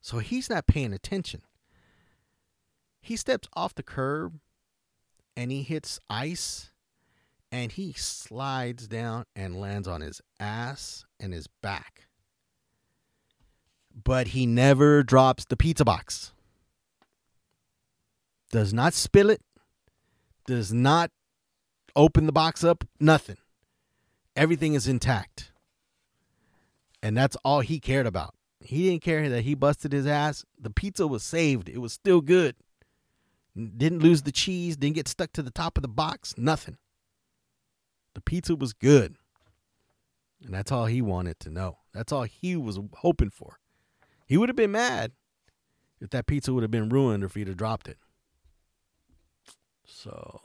So 0.01 0.19
he's 0.19 0.49
not 0.49 0.67
paying 0.67 0.93
attention. 0.93 1.41
He 3.01 3.15
steps 3.15 3.47
off 3.56 3.73
the 3.73 3.84
curb 3.84 4.39
and 5.36 5.51
he 5.51 5.63
hits 5.63 5.99
ice 6.10 6.71
and 7.51 7.71
he 7.71 7.93
slides 7.93 8.88
down 8.88 9.25
and 9.36 9.60
lands 9.60 9.88
on 9.88 10.01
his 10.01 10.21
ass 10.39 11.06
and 11.19 11.34
his 11.34 11.47
back. 11.47 12.06
But 14.03 14.29
he 14.29 14.45
never 14.45 15.03
drops 15.03 15.45
the 15.45 15.57
pizza 15.57 15.83
box. 15.83 16.33
Does 18.51 18.73
not 18.73 18.93
spill 18.93 19.29
it, 19.29 19.41
does 20.45 20.71
not 20.71 21.12
open 21.95 22.25
the 22.25 22.31
box 22.31 22.63
up, 22.63 22.86
nothing. 22.99 23.38
Everything 24.36 24.75
is 24.75 24.88
intact. 24.88 25.51
And 27.01 27.17
that's 27.17 27.36
all 27.43 27.62
he 27.62 27.79
cared 27.79 28.05
about. 28.05 28.36
He 28.62 28.89
didn't 28.89 29.03
care 29.03 29.29
that 29.29 29.41
he 29.43 29.55
busted 29.55 29.91
his 29.91 30.07
ass. 30.07 30.45
The 30.60 30.69
pizza 30.69 31.07
was 31.07 31.23
saved. 31.23 31.69
It 31.69 31.79
was 31.79 31.93
still 31.93 32.21
good. 32.21 32.55
Didn't 33.55 34.03
lose 34.03 34.21
the 34.21 34.31
cheese, 34.31 34.77
didn't 34.77 34.95
get 34.95 35.07
stuck 35.07 35.33
to 35.33 35.41
the 35.41 35.51
top 35.51 35.77
of 35.77 35.81
the 35.81 35.88
box, 35.88 36.36
nothing. 36.38 36.77
The 38.13 38.21
pizza 38.21 38.55
was 38.55 38.73
good. 38.73 39.15
And 40.43 40.53
that's 40.53 40.71
all 40.71 40.86
he 40.86 41.01
wanted 41.01 41.39
to 41.41 41.49
know. 41.49 41.79
That's 41.93 42.12
all 42.12 42.23
he 42.23 42.55
was 42.55 42.79
hoping 42.97 43.31
for. 43.31 43.57
He 44.27 44.37
would 44.37 44.49
have 44.49 44.55
been 44.55 44.71
mad 44.71 45.13
if 45.99 46.09
that 46.11 46.27
pizza 46.27 46.53
would 46.53 46.63
have 46.63 46.71
been 46.71 46.89
ruined 46.89 47.23
or 47.23 47.27
if 47.27 47.35
he'd 47.35 47.47
have 47.47 47.57
dropped 47.57 47.87
it. 47.87 47.97
So, 49.85 50.41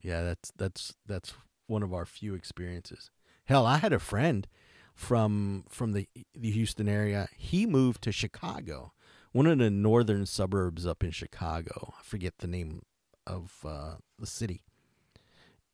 yeah, 0.00 0.22
that's 0.22 0.52
that's 0.56 0.94
that's 1.06 1.34
one 1.66 1.82
of 1.82 1.92
our 1.92 2.04
few 2.04 2.34
experiences. 2.34 3.10
Hell, 3.46 3.66
I 3.66 3.78
had 3.78 3.92
a 3.92 3.98
friend 3.98 4.46
from 4.94 5.64
from 5.68 5.92
the 5.92 6.06
the 6.34 6.50
Houston 6.50 6.88
area. 6.88 7.28
He 7.36 7.66
moved 7.66 8.02
to 8.02 8.12
Chicago, 8.12 8.92
one 9.32 9.46
of 9.46 9.58
the 9.58 9.70
northern 9.70 10.26
suburbs 10.26 10.86
up 10.86 11.02
in 11.02 11.10
Chicago. 11.10 11.94
I 11.98 12.02
forget 12.02 12.34
the 12.38 12.46
name 12.46 12.82
of 13.26 13.64
uh, 13.66 13.94
the 14.18 14.26
city. 14.26 14.62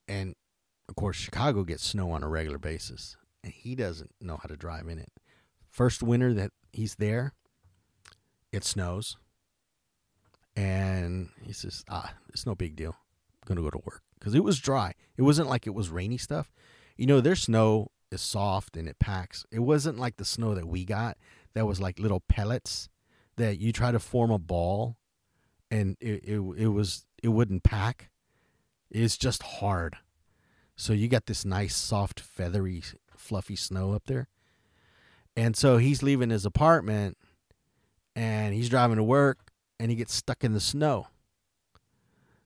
And 0.09 0.35
of 0.89 0.97
course, 0.97 1.17
Chicago 1.17 1.65
gets 1.65 1.87
snow 1.87 2.11
on 2.13 2.23
a 2.23 2.29
regular 2.29 2.59
basis, 2.59 3.17
and 3.45 3.53
he 3.53 3.75
doesn't 3.75 4.13
know 4.21 4.39
how 4.41 4.49
to 4.49 4.57
drive 4.57 4.89
in 4.89 4.99
it. 4.99 5.13
First 5.69 6.03
winter 6.03 6.33
that 6.35 6.53
he's 6.73 6.97
there, 6.97 7.35
it 8.53 8.65
snows, 8.65 9.17
and 10.57 11.31
he 11.43 11.53
says, 11.53 11.85
"Ah, 11.89 12.15
it's 12.29 12.47
no 12.47 12.55
big 12.55 12.77
deal. 12.77 12.97
I'm 13.43 13.47
gonna 13.47 13.63
go 13.63 13.71
to 13.71 13.83
work." 13.85 14.03
Because 14.19 14.35
it 14.35 14.45
was 14.45 14.59
dry. 14.59 14.95
It 15.17 15.23
wasn't 15.23 15.49
like 15.49 15.67
it 15.67 15.75
was 15.75 15.89
rainy 15.89 16.19
stuff. 16.19 16.53
You 16.97 17.07
know, 17.07 17.21
their 17.21 17.37
snow 17.37 17.91
is 18.11 18.21
soft 18.21 18.77
and 18.77 18.89
it 18.89 18.99
packs. 18.99 19.47
It 19.51 19.61
wasn't 19.61 19.99
like 19.99 20.17
the 20.17 20.25
snow 20.25 20.55
that 20.55 20.69
we 20.69 20.85
got 20.85 21.17
that 21.55 21.67
was 21.67 21.81
like 21.81 21.99
little 21.99 22.21
pellets 22.21 22.89
that 23.37 23.59
you 23.59 23.73
try 23.73 23.93
to 23.93 23.99
form 23.99 24.31
a 24.31 24.39
ball 24.39 24.99
and 25.71 25.97
it 26.01 26.25
it, 26.25 26.41
it 26.57 26.69
was 26.69 27.07
it 27.23 27.29
wouldn't 27.29 27.63
pack. 27.63 28.11
It's 28.91 29.17
just 29.17 29.43
hard. 29.43 29.97
So 30.77 30.93
you 30.93 31.09
got 31.09 31.27
this 31.27 31.45
nice 31.45 31.77
soft 31.77 32.21
feathery 32.21 32.83
fluffy 33.17 33.57
snow 33.57 33.93
up 33.93 34.05
there. 34.07 34.29
And 35.37 35.57
so 35.57 35.77
he's 35.77 36.03
leaving 36.03 36.31
his 36.31 36.45
apartment 36.45 37.17
and 38.15 38.55
he's 38.55 38.69
driving 38.69 38.97
to 38.97 39.05
work 39.05 39.51
and 39.79 39.91
he 39.91 39.97
gets 39.97 40.15
stuck 40.15 40.45
in 40.45 40.53
the 40.53 40.61
snow. 40.61 41.09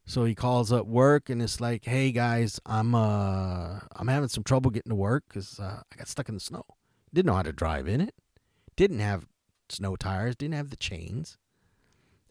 So 0.06 0.24
he 0.24 0.34
calls 0.34 0.70
up 0.70 0.86
work 0.86 1.30
and 1.30 1.40
it's 1.40 1.60
like, 1.60 1.84
"Hey 1.84 2.12
guys, 2.12 2.60
I'm 2.66 2.94
uh 2.94 3.80
I'm 3.96 4.08
having 4.08 4.28
some 4.28 4.44
trouble 4.44 4.70
getting 4.70 4.90
to 4.90 4.96
work 4.96 5.24
cuz 5.28 5.58
uh, 5.58 5.82
I 5.90 5.96
got 5.96 6.08
stuck 6.08 6.28
in 6.28 6.34
the 6.34 6.40
snow. 6.40 6.64
Didn't 7.12 7.26
know 7.26 7.34
how 7.34 7.42
to 7.42 7.52
drive 7.52 7.88
in 7.88 8.00
it. 8.00 8.14
Didn't 8.76 8.98
have 9.00 9.26
snow 9.68 9.96
tires, 9.96 10.36
didn't 10.36 10.54
have 10.54 10.70
the 10.70 10.76
chains. 10.76 11.38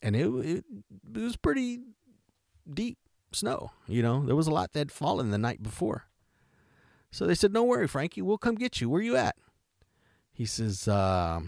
And 0.01 0.15
it 0.15 0.27
it, 0.27 0.65
it 1.15 1.19
was 1.19 1.35
pretty 1.35 1.81
deep 2.71 2.99
snow, 3.31 3.71
you 3.87 4.03
know. 4.03 4.23
There 4.25 4.35
was 4.35 4.47
a 4.47 4.51
lot 4.51 4.73
that 4.73 4.79
had 4.79 4.91
fallen 4.91 5.31
the 5.31 5.37
night 5.37 5.63
before. 5.63 6.05
So 7.11 7.25
they 7.25 7.35
said, 7.35 7.53
"Don't 7.53 7.67
worry, 7.67 7.87
Frankie, 7.87 8.21
we'll 8.21 8.37
come 8.37 8.55
get 8.55 8.81
you. 8.81 8.89
Where 8.89 9.01
you 9.01 9.15
at?" 9.15 9.35
He 10.33 10.45
says, 10.45 10.87
uh, 10.87 11.41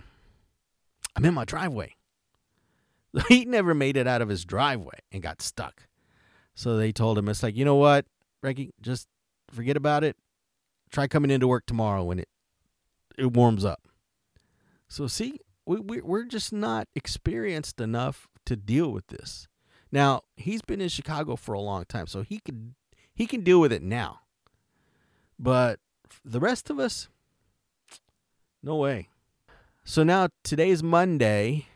"I'm 1.16 1.26
in 1.26 1.34
my 1.34 1.46
driveway." 1.46 1.96
He 3.30 3.46
never 3.46 3.74
made 3.74 3.96
it 3.96 4.08
out 4.08 4.22
of 4.22 4.28
his 4.28 4.44
driveway 4.44 5.00
and 5.12 5.24
got 5.24 5.42
stuck. 5.42 5.88
So 6.54 6.76
they 6.78 6.92
told 6.92 7.18
him, 7.18 7.30
it's 7.30 7.44
like, 7.44 7.56
you 7.56 7.66
know 7.66 7.76
what, 7.76 8.06
Reggie, 8.42 8.74
just 8.82 9.08
forget 9.52 9.78
about 9.78 10.04
it. 10.04 10.16
Try 10.92 11.08
coming 11.08 11.32
into 11.32 11.48
work 11.48 11.66
tomorrow 11.66 12.04
when 12.04 12.20
it 12.20 12.30
it 13.18 13.34
warms 13.34 13.64
up. 13.64 13.88
So 14.88 15.08
see, 15.08 15.40
we, 15.66 15.80
we 15.80 16.02
we're 16.02 16.26
just 16.26 16.54
not 16.54 16.88
experienced 16.96 17.82
enough 17.82 18.28
to 18.46 18.56
deal 18.56 18.92
with 18.92 19.08
this. 19.08 19.48
Now 19.92 20.22
he's 20.38 20.62
been 20.62 20.82
in 20.82 20.90
Chicago 20.90 21.36
for 21.36 21.54
a 21.54 21.60
long 21.60 21.86
time, 21.86 22.08
so 22.08 22.22
he 22.22 22.40
could 22.40 22.76
he 23.14 23.26
can 23.26 23.42
deal 23.42 23.60
with 23.60 23.72
it 23.72 23.82
now. 23.82 24.22
But 25.40 25.80
the 26.24 26.40
rest 26.40 26.70
of 26.70 26.80
us, 26.80 27.10
no 28.62 28.76
way. 28.76 29.10
So 29.88 30.04
now 30.04 30.30
today's 30.44 30.82
Monday, 30.82 31.68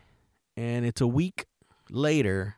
and 0.56 0.84
it's 0.84 1.00
a 1.00 1.06
week 1.06 1.46
later 1.88 2.56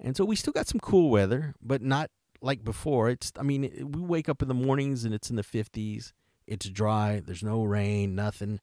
and 0.00 0.16
so 0.16 0.24
we 0.24 0.36
still 0.36 0.52
got 0.52 0.66
some 0.68 0.80
cool 0.80 1.10
weather, 1.10 1.54
but 1.62 1.82
not 1.82 2.10
like 2.40 2.64
before. 2.64 3.10
It's 3.10 3.32
I 3.38 3.42
mean, 3.42 3.90
we 3.92 4.00
wake 4.00 4.28
up 4.28 4.42
in 4.42 4.48
the 4.48 4.54
mornings 4.54 5.04
and 5.04 5.14
it's 5.14 5.30
in 5.30 5.36
the 5.36 5.42
50s. 5.42 6.12
It's 6.46 6.68
dry. 6.68 7.20
There's 7.24 7.42
no 7.42 7.64
rain, 7.64 8.14
nothing. 8.14 8.60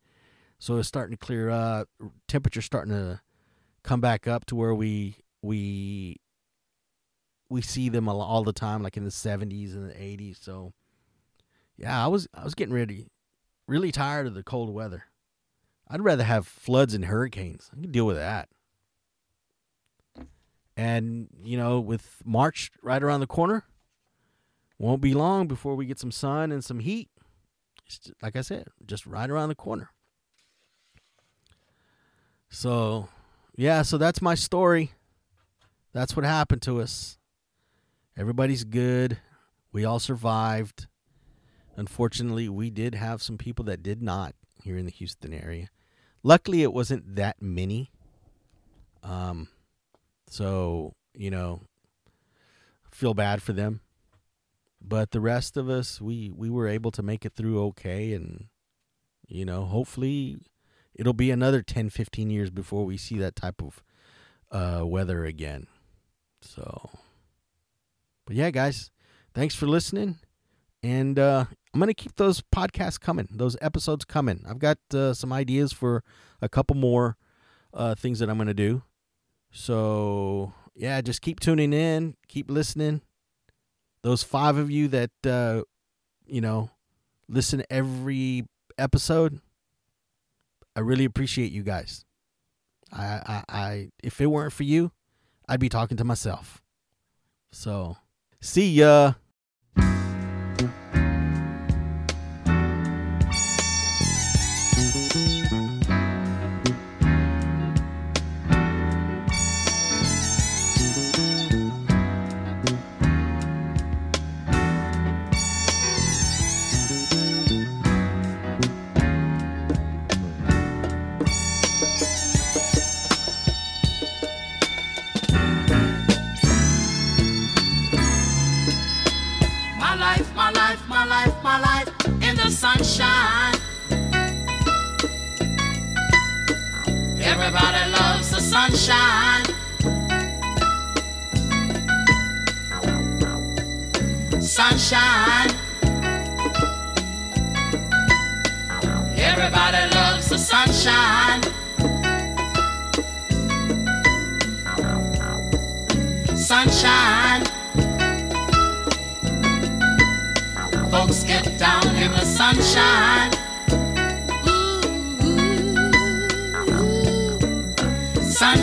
So 0.59 0.77
it's 0.77 0.87
starting 0.87 1.17
to 1.17 1.25
clear 1.25 1.49
up. 1.49 1.89
Temperature's 2.27 2.65
starting 2.65 2.93
to 2.93 3.21
come 3.83 3.99
back 3.99 4.27
up 4.27 4.45
to 4.45 4.55
where 4.55 4.75
we 4.75 5.17
we 5.41 6.17
we 7.49 7.61
see 7.61 7.89
them 7.89 8.07
all 8.07 8.43
the 8.43 8.53
time 8.53 8.81
like 8.83 8.95
in 8.95 9.03
the 9.03 9.09
70s 9.09 9.73
and 9.73 9.89
the 9.89 9.95
80s. 9.95 10.41
So 10.41 10.73
yeah, 11.75 12.01
I 12.03 12.07
was 12.07 12.27
I 12.33 12.43
was 12.43 12.55
getting 12.55 12.75
ready 12.75 13.07
really 13.67 13.91
tired 13.91 14.27
of 14.27 14.35
the 14.35 14.43
cold 14.43 14.69
weather. 14.69 15.05
I'd 15.91 16.01
rather 16.01 16.23
have 16.23 16.47
floods 16.47 16.93
and 16.93 17.05
hurricanes. 17.05 17.69
I 17.71 17.81
can 17.81 17.91
deal 17.91 18.05
with 18.05 18.15
that. 18.15 18.47
And, 20.77 21.27
you 21.43 21.57
know, 21.57 21.81
with 21.81 22.21
March 22.23 22.71
right 22.81 23.03
around 23.03 23.19
the 23.19 23.27
corner, 23.27 23.65
won't 24.79 25.01
be 25.01 25.13
long 25.13 25.47
before 25.47 25.75
we 25.75 25.85
get 25.85 25.99
some 25.99 26.11
sun 26.11 26.51
and 26.51 26.63
some 26.63 26.79
heat. 26.79 27.09
Just, 27.85 28.13
like 28.21 28.37
I 28.37 28.41
said, 28.41 28.67
just 28.85 29.05
right 29.05 29.29
around 29.29 29.49
the 29.49 29.55
corner. 29.55 29.89
So, 32.49 33.09
yeah, 33.57 33.81
so 33.81 33.97
that's 33.97 34.21
my 34.21 34.33
story. 34.33 34.91
That's 35.93 36.15
what 36.15 36.25
happened 36.25 36.61
to 36.63 36.79
us. 36.79 37.17
Everybody's 38.17 38.63
good. 38.63 39.17
We 39.73 39.83
all 39.83 39.99
survived. 39.99 40.87
Unfortunately, 41.75 42.47
we 42.47 42.69
did 42.69 42.95
have 42.95 43.21
some 43.21 43.37
people 43.37 43.65
that 43.65 43.83
did 43.83 44.01
not 44.01 44.35
here 44.63 44.77
in 44.77 44.85
the 44.85 44.91
Houston 44.91 45.33
area. 45.33 45.69
Luckily, 46.23 46.63
it 46.63 46.73
wasn't 46.73 47.15
that 47.15 47.41
many. 47.41 47.91
Um, 49.03 49.47
so, 50.27 50.93
you 51.15 51.31
know, 51.31 51.61
feel 52.91 53.13
bad 53.13 53.41
for 53.41 53.53
them. 53.53 53.81
But 54.81 55.11
the 55.11 55.21
rest 55.21 55.57
of 55.57 55.69
us, 55.69 56.01
we 56.01 56.31
we 56.35 56.49
were 56.49 56.67
able 56.67 56.91
to 56.91 57.03
make 57.03 57.25
it 57.25 57.33
through 57.33 57.61
okay 57.65 58.13
and 58.13 58.47
you 59.27 59.45
know, 59.45 59.63
hopefully 59.65 60.39
it'll 60.93 61.13
be 61.13 61.31
another 61.31 61.61
10 61.61 61.89
15 61.89 62.29
years 62.29 62.49
before 62.49 62.85
we 62.85 62.97
see 62.97 63.17
that 63.19 63.35
type 63.35 63.61
of 63.61 63.83
uh, 64.51 64.85
weather 64.85 65.25
again. 65.25 65.67
So 66.41 66.89
But 68.25 68.35
yeah, 68.35 68.51
guys, 68.51 68.91
thanks 69.33 69.55
for 69.55 69.67
listening 69.67 70.19
and 70.83 71.19
uh, 71.19 71.45
I'm 71.73 71.79
going 71.79 71.87
to 71.87 71.93
keep 71.93 72.15
those 72.17 72.41
podcasts 72.53 72.99
coming, 72.99 73.27
those 73.31 73.55
episodes 73.61 74.03
coming. 74.05 74.43
I've 74.47 74.59
got 74.59 74.77
uh, 74.93 75.13
some 75.13 75.31
ideas 75.31 75.71
for 75.71 76.03
a 76.41 76.49
couple 76.49 76.75
more 76.75 77.17
uh, 77.73 77.95
things 77.95 78.19
that 78.19 78.29
I'm 78.29 78.37
going 78.37 78.47
to 78.47 78.53
do. 78.53 78.83
So 79.51 80.53
yeah, 80.75 80.99
just 81.01 81.21
keep 81.21 81.39
tuning 81.39 81.73
in, 81.73 82.15
keep 82.27 82.49
listening. 82.49 83.01
Those 84.03 84.23
five 84.23 84.57
of 84.57 84.71
you 84.71 84.87
that 84.89 85.11
uh, 85.25 85.63
you 86.25 86.41
know 86.41 86.71
listen 87.29 87.63
every 87.69 88.45
episode, 88.77 89.39
I 90.75 90.79
really 90.79 91.05
appreciate 91.05 91.51
you 91.51 91.63
guys. 91.63 92.05
I, 92.91 93.03
I, 93.03 93.43
I 93.49 93.89
if 94.03 94.19
it 94.19 94.27
weren't 94.27 94.53
for 94.53 94.63
you, 94.63 94.91
I'd 95.47 95.59
be 95.59 95.69
talking 95.69 95.97
to 95.97 96.03
myself. 96.03 96.61
So, 97.51 97.97
see 98.39 98.69
ya. 98.71 99.13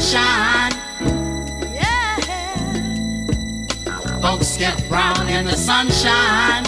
Sunshine. 0.08 0.72
Folks 4.22 4.56
get 4.56 4.88
brown 4.88 5.28
in 5.28 5.44
the 5.44 5.54
sunshine. 5.54 6.67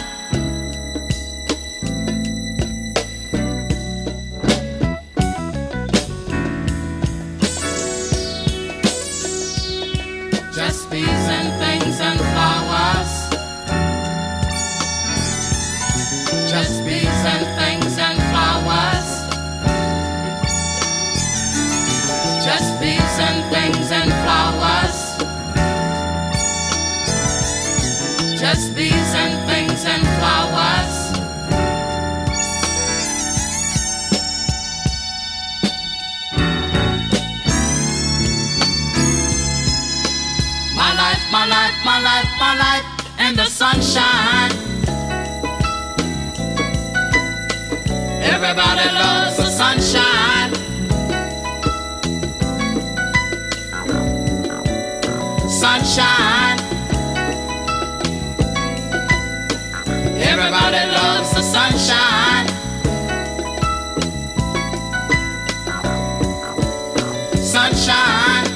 Just 28.61 28.77
bees 28.77 29.15
and 29.15 29.49
things 29.49 29.87
and 29.87 30.03
flowers. 30.19 30.95
My 40.77 40.93
life, 40.95 41.23
my 41.33 41.47
life, 41.47 41.75
my 41.87 42.01
life, 42.03 42.29
my 42.39 42.55
life 42.65 42.85
in 43.19 43.35
the 43.35 43.47
sunshine. 43.47 44.53
Everybody 48.21 48.93
loves 48.93 49.37
the 49.39 49.47
sunshine. 49.47 50.53
Sunshine. 55.49 56.40
Everybody 60.33 60.87
loves 60.93 61.31
the 61.35 61.43
sunshine. 61.43 62.47
Sunshine. 67.37 68.47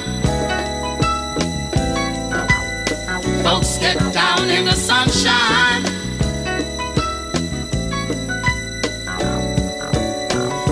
Folks 3.43 3.77
get 3.77 3.97
down 4.13 4.49
in 4.49 4.63
the 4.63 4.71
sunshine. 4.71 5.83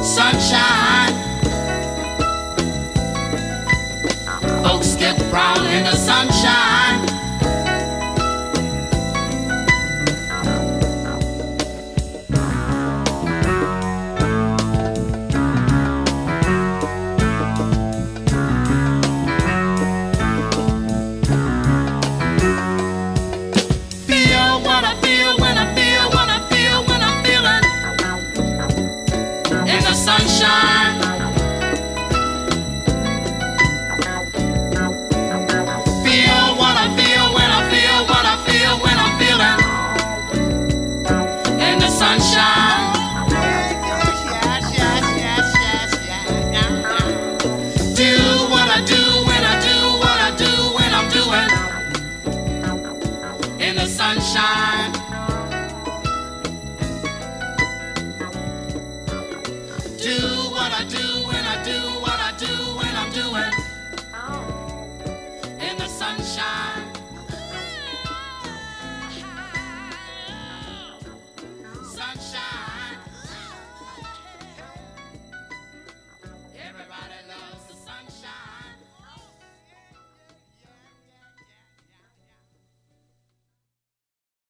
Sunshine. 0.01 1.14
Folks 4.64 4.95
get 4.95 5.18
brown 5.30 5.66
in 5.66 5.84
the 5.84 5.95
sunshine. 5.97 6.93